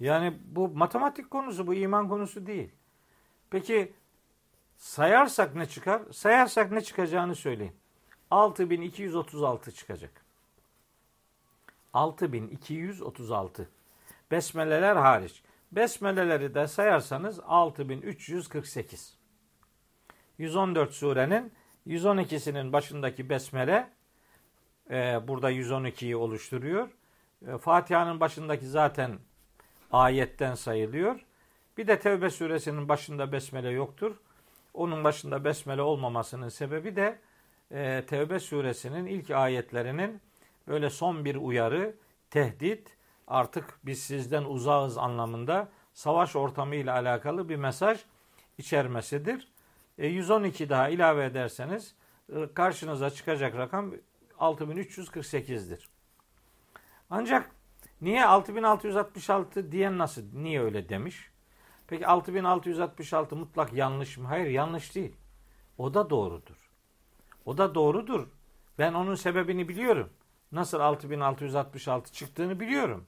Yani 0.00 0.34
bu 0.44 0.68
matematik 0.68 1.30
konusu, 1.30 1.66
bu 1.66 1.74
iman 1.74 2.08
konusu 2.08 2.46
değil. 2.46 2.70
Peki 3.50 3.92
sayarsak 4.76 5.54
ne 5.54 5.66
çıkar? 5.66 6.02
Sayarsak 6.12 6.72
ne 6.72 6.80
çıkacağını 6.80 7.34
söyleyin. 7.34 7.72
6236 8.30 9.72
çıkacak. 9.72 10.24
6236. 11.92 13.68
Besmeleler 14.30 14.96
hariç. 14.96 15.42
Besmeleleri 15.72 16.54
de 16.54 16.66
sayarsanız 16.66 17.40
6348. 17.40 19.18
114 20.38 20.92
surenin 20.92 21.52
112'sinin 21.86 22.72
başındaki 22.72 23.28
besmele 23.28 23.90
e, 24.90 25.28
burada 25.28 25.52
112'yi 25.52 26.16
oluşturuyor. 26.16 26.88
E, 27.46 27.58
Fatiha'nın 27.58 28.20
başındaki 28.20 28.66
zaten 28.66 29.18
ayetten 29.92 30.54
sayılıyor. 30.54 31.20
Bir 31.78 31.86
de 31.86 31.98
Tevbe 31.98 32.30
suresinin 32.30 32.88
başında 32.88 33.32
besmele 33.32 33.70
yoktur. 33.70 34.16
Onun 34.74 35.04
başında 35.04 35.44
besmele 35.44 35.82
olmamasının 35.82 36.48
sebebi 36.48 36.96
de 36.96 37.18
e, 37.72 38.04
Tevbe 38.06 38.40
suresinin 38.40 39.06
ilk 39.06 39.30
ayetlerinin 39.30 40.20
böyle 40.68 40.90
son 40.90 41.24
bir 41.24 41.34
uyarı, 41.34 41.94
tehdit, 42.30 42.96
artık 43.30 43.78
biz 43.84 44.02
sizden 44.02 44.44
uzağız 44.44 44.98
anlamında 44.98 45.68
savaş 45.94 46.36
ortamı 46.36 46.74
ile 46.74 46.92
alakalı 46.92 47.48
bir 47.48 47.56
mesaj 47.56 48.00
içermesidir. 48.58 49.48
E, 49.98 50.06
112 50.06 50.68
daha 50.68 50.88
ilave 50.88 51.24
ederseniz 51.24 51.94
e, 52.36 52.54
karşınıza 52.54 53.10
çıkacak 53.10 53.56
rakam 53.56 53.92
6348'dir. 54.38 55.88
Ancak 57.10 57.50
niye 58.00 58.24
6666 58.26 59.72
diyen 59.72 59.98
nasıl, 59.98 60.22
niye 60.32 60.62
öyle 60.62 60.88
demiş? 60.88 61.30
Peki 61.86 62.06
6666 62.06 63.36
mutlak 63.36 63.72
yanlış 63.72 64.18
mı? 64.18 64.26
Hayır 64.26 64.46
yanlış 64.46 64.94
değil. 64.94 65.16
O 65.78 65.94
da 65.94 66.10
doğrudur. 66.10 66.70
O 67.44 67.58
da 67.58 67.74
doğrudur. 67.74 68.28
Ben 68.78 68.92
onun 68.94 69.14
sebebini 69.14 69.68
biliyorum. 69.68 70.10
Nasıl 70.52 70.80
6666 70.80 72.12
çıktığını 72.12 72.60
biliyorum. 72.60 73.06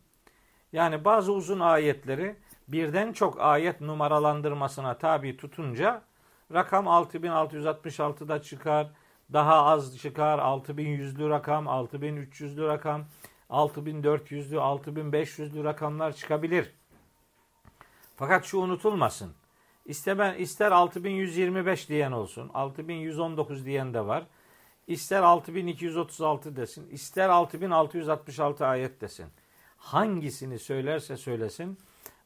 Yani 0.72 1.04
bazı 1.04 1.32
uzun 1.32 1.60
ayetleri 1.60 2.36
birden 2.68 3.12
çok 3.12 3.40
ayet 3.40 3.80
numaralandırmasına 3.80 4.98
tabi 4.98 5.36
tutunca 5.36 6.02
rakam 6.52 6.86
6666'da 6.86 8.42
çıkar, 8.42 8.90
daha 9.32 9.64
az 9.64 9.98
çıkar, 9.98 10.38
6100'lü 10.38 11.30
rakam, 11.30 11.66
6300'lü 11.66 12.68
rakam, 12.68 13.04
6400'lü, 13.50 14.56
6500'lü 14.56 15.64
rakamlar 15.64 16.12
çıkabilir. 16.12 16.72
Fakat 18.16 18.44
şu 18.44 18.58
unutulmasın. 18.58 19.32
İster, 19.84 20.18
ben, 20.18 20.34
ister 20.34 20.72
6125 20.72 21.88
diyen 21.88 22.12
olsun, 22.12 22.50
6119 22.54 23.66
diyen 23.66 23.94
de 23.94 24.06
var. 24.06 24.24
İster 24.86 25.22
6236 25.22 26.56
desin, 26.56 26.88
ister 26.88 27.28
6666 27.28 28.66
ayet 28.66 29.00
desin. 29.00 29.26
Hangisini 29.82 30.58
söylerse 30.58 31.16
söylesin, 31.16 31.78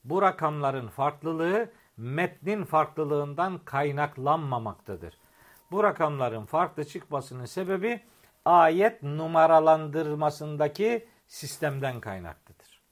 bu 0.05 0.23
rakamların 0.23 0.89
farklılığı 0.89 1.71
metnin 1.97 2.65
farklılığından 2.65 3.59
kaynaklanmamaktadır. 3.59 5.19
Bu 5.71 5.85
rakamların 5.85 6.45
farklı 6.45 6.85
çıkmasının 6.85 7.45
sebebi 7.45 8.01
ayet 8.45 9.03
numaralandırmasındaki 9.03 11.09
sistemden 11.27 12.01
kaynaklıdır. 12.01 12.83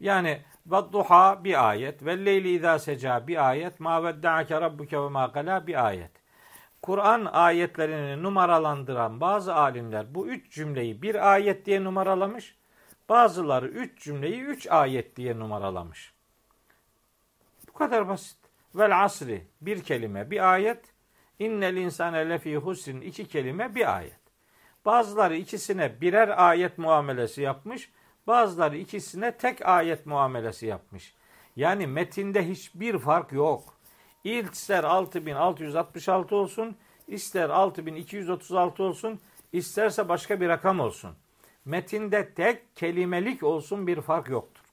Yani 0.00 0.42
duha 0.70 1.44
bir 1.44 1.68
ayet 1.68 2.04
ve 2.04 2.24
leyli 2.24 2.48
izâ 2.48 2.78
seca 2.78 3.26
bir 3.26 3.48
ayet 3.48 3.80
ma 3.80 4.04
vedda'ake 4.04 4.60
rabbuke 4.60 5.00
ve 5.00 5.08
ma 5.08 5.32
kala 5.32 5.66
bir 5.66 5.86
ayet. 5.86 6.10
Kur'an 6.82 7.24
ayetlerini 7.24 8.22
numaralandıran 8.22 9.20
bazı 9.20 9.54
alimler 9.54 10.14
bu 10.14 10.26
üç 10.26 10.52
cümleyi 10.52 11.02
bir 11.02 11.32
ayet 11.32 11.66
diye 11.66 11.84
numaralamış. 11.84 12.59
Bazıları 13.10 13.68
üç 13.68 14.02
cümleyi 14.02 14.42
üç 14.42 14.66
ayet 14.66 15.16
diye 15.16 15.38
numaralamış. 15.38 16.14
Bu 17.68 17.72
kadar 17.72 18.08
basit. 18.08 18.36
Vel 18.74 19.04
asri 19.04 19.46
bir 19.60 19.82
kelime 19.82 20.30
bir 20.30 20.52
ayet. 20.52 20.84
İnnel 21.38 21.76
insane 21.76 22.28
lefî 22.28 22.56
husrin 22.56 23.00
iki 23.00 23.28
kelime 23.28 23.74
bir 23.74 23.96
ayet. 23.96 24.20
Bazıları 24.84 25.36
ikisine 25.36 26.00
birer 26.00 26.48
ayet 26.48 26.78
muamelesi 26.78 27.42
yapmış. 27.42 27.90
Bazıları 28.26 28.76
ikisine 28.76 29.36
tek 29.36 29.66
ayet 29.66 30.06
muamelesi 30.06 30.66
yapmış. 30.66 31.14
Yani 31.56 31.86
metinde 31.86 32.48
hiçbir 32.48 32.98
fark 32.98 33.32
yok. 33.32 33.78
İlk 34.24 34.54
ister 34.54 34.84
6666 34.84 36.36
olsun, 36.36 36.76
ister 37.08 37.50
6236 37.50 38.82
olsun, 38.82 39.20
isterse 39.52 40.08
başka 40.08 40.40
bir 40.40 40.48
rakam 40.48 40.80
olsun. 40.80 41.16
Metinde 41.64 42.34
tek 42.34 42.76
kelimelik 42.76 43.42
olsun 43.42 43.86
bir 43.86 44.00
fark 44.00 44.28
yoktur. 44.28 44.64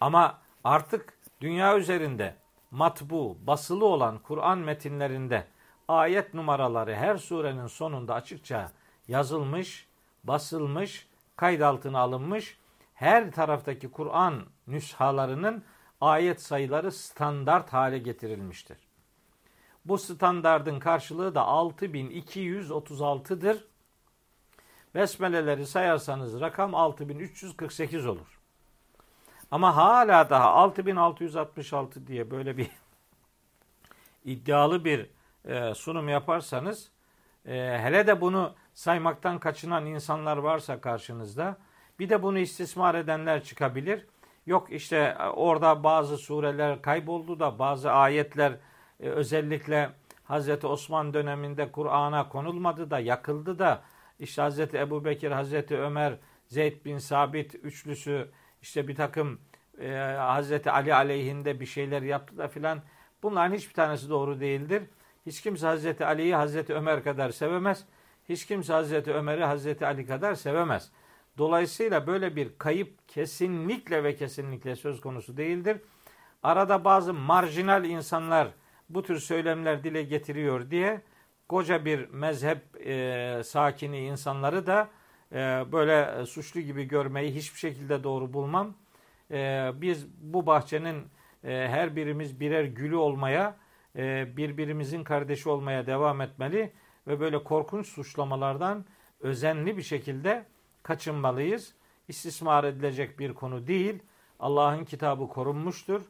Ama 0.00 0.38
artık 0.64 1.18
dünya 1.40 1.78
üzerinde 1.78 2.34
matbu, 2.70 3.38
basılı 3.46 3.84
olan 3.84 4.18
Kur'an 4.18 4.58
metinlerinde 4.58 5.46
ayet 5.88 6.34
numaraları 6.34 6.94
her 6.94 7.16
surenin 7.16 7.66
sonunda 7.66 8.14
açıkça 8.14 8.72
yazılmış, 9.08 9.88
basılmış, 10.24 11.08
kayıt 11.36 11.62
altına 11.62 11.98
alınmış. 11.98 12.58
Her 12.94 13.32
taraftaki 13.32 13.90
Kur'an 13.90 14.46
nüshalarının 14.66 15.64
ayet 16.00 16.42
sayıları 16.42 16.92
standart 16.92 17.72
hale 17.72 17.98
getirilmiştir. 17.98 18.78
Bu 19.84 19.98
standardın 19.98 20.78
karşılığı 20.78 21.34
da 21.34 21.40
6236'dır. 21.40 23.64
Besmeleleri 24.96 25.66
sayarsanız 25.66 26.40
rakam 26.40 26.74
6348 26.74 28.06
olur. 28.06 28.40
Ama 29.50 29.76
hala 29.76 30.30
daha 30.30 30.50
6666 30.50 32.06
diye 32.06 32.30
böyle 32.30 32.56
bir 32.56 32.70
iddialı 34.24 34.84
bir 34.84 35.10
e, 35.44 35.74
sunum 35.74 36.08
yaparsanız 36.08 36.90
e, 37.46 37.78
hele 37.82 38.06
de 38.06 38.20
bunu 38.20 38.54
saymaktan 38.74 39.38
kaçınan 39.38 39.86
insanlar 39.86 40.36
varsa 40.36 40.80
karşınızda 40.80 41.56
bir 41.98 42.08
de 42.08 42.22
bunu 42.22 42.38
istismar 42.38 42.94
edenler 42.94 43.44
çıkabilir. 43.44 44.06
Yok 44.46 44.72
işte 44.72 45.16
e, 45.20 45.26
orada 45.26 45.84
bazı 45.84 46.18
sureler 46.18 46.82
kayboldu 46.82 47.40
da 47.40 47.58
bazı 47.58 47.92
ayetler 47.92 48.52
e, 49.00 49.08
özellikle 49.08 49.90
Hazreti 50.24 50.66
Osman 50.66 51.14
döneminde 51.14 51.72
Kur'an'a 51.72 52.28
konulmadı 52.28 52.90
da 52.90 52.98
yakıldı 52.98 53.58
da 53.58 53.82
işte 54.18 54.42
Hazreti 54.42 54.78
Ebu 54.78 55.04
Bekir, 55.04 55.30
Hazreti 55.30 55.78
Ömer, 55.78 56.14
Zeyd 56.48 56.84
bin 56.84 56.98
Sabit 56.98 57.54
üçlüsü 57.54 58.28
işte 58.62 58.88
bir 58.88 58.94
takım 58.94 59.40
e, 59.80 59.88
Hazreti 60.18 60.70
Ali 60.70 60.94
aleyhinde 60.94 61.60
bir 61.60 61.66
şeyler 61.66 62.02
yaptı 62.02 62.38
da 62.38 62.48
filan 62.48 62.82
bunların 63.22 63.54
hiçbir 63.54 63.74
tanesi 63.74 64.08
doğru 64.08 64.40
değildir. 64.40 64.82
Hiç 65.26 65.40
kimse 65.40 65.66
Hazreti 65.66 66.06
Ali'yi 66.06 66.34
Hazreti 66.34 66.74
Ömer 66.74 67.04
kadar 67.04 67.30
sevemez. 67.30 67.84
Hiç 68.28 68.46
kimse 68.46 68.72
Hazreti 68.72 69.12
Ömer'i 69.12 69.44
Hazreti 69.44 69.86
Ali 69.86 70.06
kadar 70.06 70.34
sevemez. 70.34 70.90
Dolayısıyla 71.38 72.06
böyle 72.06 72.36
bir 72.36 72.58
kayıp 72.58 73.08
kesinlikle 73.08 74.04
ve 74.04 74.16
kesinlikle 74.16 74.76
söz 74.76 75.00
konusu 75.00 75.36
değildir. 75.36 75.80
Arada 76.42 76.84
bazı 76.84 77.14
marjinal 77.14 77.84
insanlar 77.84 78.48
bu 78.88 79.02
tür 79.02 79.18
söylemler 79.18 79.84
dile 79.84 80.02
getiriyor 80.02 80.70
diye 80.70 81.02
koca 81.48 81.84
bir 81.84 82.08
mezhep 82.08 82.86
e, 82.86 83.42
sakini 83.44 83.98
insanları 83.98 84.66
da 84.66 84.88
e, 85.32 85.36
böyle 85.72 86.26
suçlu 86.26 86.60
gibi 86.60 86.84
görmeyi 86.84 87.34
hiçbir 87.34 87.58
şekilde 87.58 88.04
doğru 88.04 88.32
bulmam. 88.32 88.74
E, 89.30 89.70
biz 89.74 90.06
bu 90.20 90.46
bahçenin 90.46 91.04
e, 91.44 91.68
her 91.70 91.96
birimiz 91.96 92.40
birer 92.40 92.64
gülü 92.64 92.96
olmaya, 92.96 93.56
e, 93.96 94.36
birbirimizin 94.36 95.04
kardeşi 95.04 95.48
olmaya 95.48 95.86
devam 95.86 96.20
etmeli 96.20 96.72
ve 97.06 97.20
böyle 97.20 97.44
korkunç 97.44 97.86
suçlamalardan 97.86 98.84
özenli 99.20 99.76
bir 99.76 99.82
şekilde 99.82 100.44
kaçınmalıyız. 100.82 101.74
İstismar 102.08 102.64
edilecek 102.64 103.18
bir 103.18 103.34
konu 103.34 103.66
değil. 103.66 104.02
Allah'ın 104.40 104.84
kitabı 104.84 105.28
korunmuştur. 105.28 106.02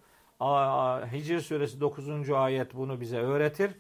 Hicr 1.13 1.41
suresi 1.41 1.81
9. 1.81 2.31
ayet 2.31 2.75
bunu 2.75 3.01
bize 3.01 3.19
öğretir. 3.19 3.71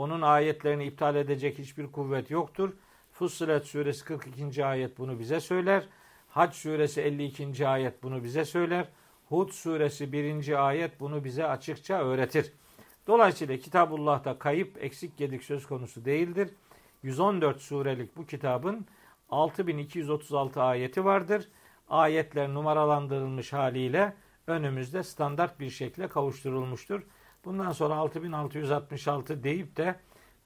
Onun 0.00 0.22
ayetlerini 0.22 0.84
iptal 0.84 1.16
edecek 1.16 1.58
hiçbir 1.58 1.86
kuvvet 1.86 2.30
yoktur. 2.30 2.72
Fussilet 3.12 3.64
suresi 3.64 4.04
42. 4.04 4.64
ayet 4.64 4.98
bunu 4.98 5.18
bize 5.18 5.40
söyler. 5.40 5.88
Hac 6.28 6.54
suresi 6.54 7.00
52. 7.00 7.68
ayet 7.68 8.02
bunu 8.02 8.24
bize 8.24 8.44
söyler. 8.44 8.88
Hud 9.28 9.50
suresi 9.50 10.12
1. 10.12 10.66
ayet 10.68 11.00
bunu 11.00 11.24
bize 11.24 11.46
açıkça 11.46 12.04
öğretir. 12.04 12.52
Dolayısıyla 13.06 13.56
Kitabullah'ta 13.56 14.38
kayıp, 14.38 14.84
eksik 14.84 15.16
gedik 15.16 15.44
söz 15.44 15.66
konusu 15.66 16.04
değildir. 16.04 16.50
114 17.02 17.60
surelik 17.60 18.16
bu 18.16 18.26
kitabın 18.26 18.86
6236 19.30 20.62
ayeti 20.62 21.04
vardır. 21.04 21.48
Ayetler 21.88 22.54
numaralandırılmış 22.54 23.52
haliyle 23.52 24.14
önümüzde 24.46 25.02
standart 25.02 25.60
bir 25.60 25.70
şekilde 25.70 26.08
kavuşturulmuştur. 26.08 27.02
Bundan 27.44 27.72
sonra 27.72 27.94
6666 27.94 29.44
deyip 29.44 29.76
de 29.76 29.94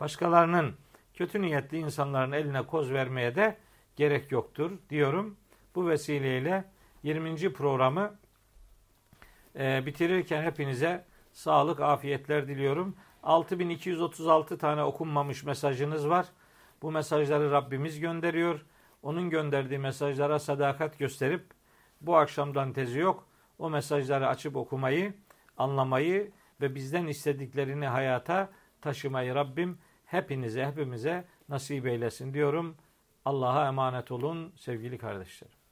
başkalarının 0.00 0.74
kötü 1.14 1.42
niyetli 1.42 1.78
insanların 1.78 2.32
eline 2.32 2.66
koz 2.66 2.92
vermeye 2.92 3.34
de 3.34 3.56
gerek 3.96 4.32
yoktur 4.32 4.70
diyorum. 4.90 5.36
Bu 5.74 5.88
vesileyle 5.88 6.64
20. 7.02 7.52
programı 7.52 8.14
e, 9.58 9.86
bitirirken 9.86 10.42
hepinize 10.42 11.04
sağlık, 11.32 11.80
afiyetler 11.80 12.48
diliyorum. 12.48 12.96
6236 13.22 14.58
tane 14.58 14.82
okunmamış 14.82 15.44
mesajınız 15.44 16.08
var. 16.08 16.26
Bu 16.82 16.92
mesajları 16.92 17.50
Rabbimiz 17.50 18.00
gönderiyor. 18.00 18.64
Onun 19.02 19.30
gönderdiği 19.30 19.78
mesajlara 19.78 20.38
sadakat 20.38 20.98
gösterip 20.98 21.46
bu 22.00 22.16
akşamdan 22.16 22.72
tezi 22.72 22.98
yok. 22.98 23.26
O 23.58 23.70
mesajları 23.70 24.28
açıp 24.28 24.56
okumayı, 24.56 25.14
anlamayı 25.56 26.32
ve 26.60 26.74
bizden 26.74 27.06
istediklerini 27.06 27.86
hayata 27.86 28.50
taşımayı 28.80 29.34
Rabbim 29.34 29.78
hepinize, 30.04 30.66
hepimize 30.66 31.24
nasip 31.48 31.86
eylesin 31.86 32.34
diyorum. 32.34 32.76
Allah'a 33.24 33.68
emanet 33.68 34.12
olun 34.12 34.52
sevgili 34.56 34.98
kardeşlerim. 34.98 35.63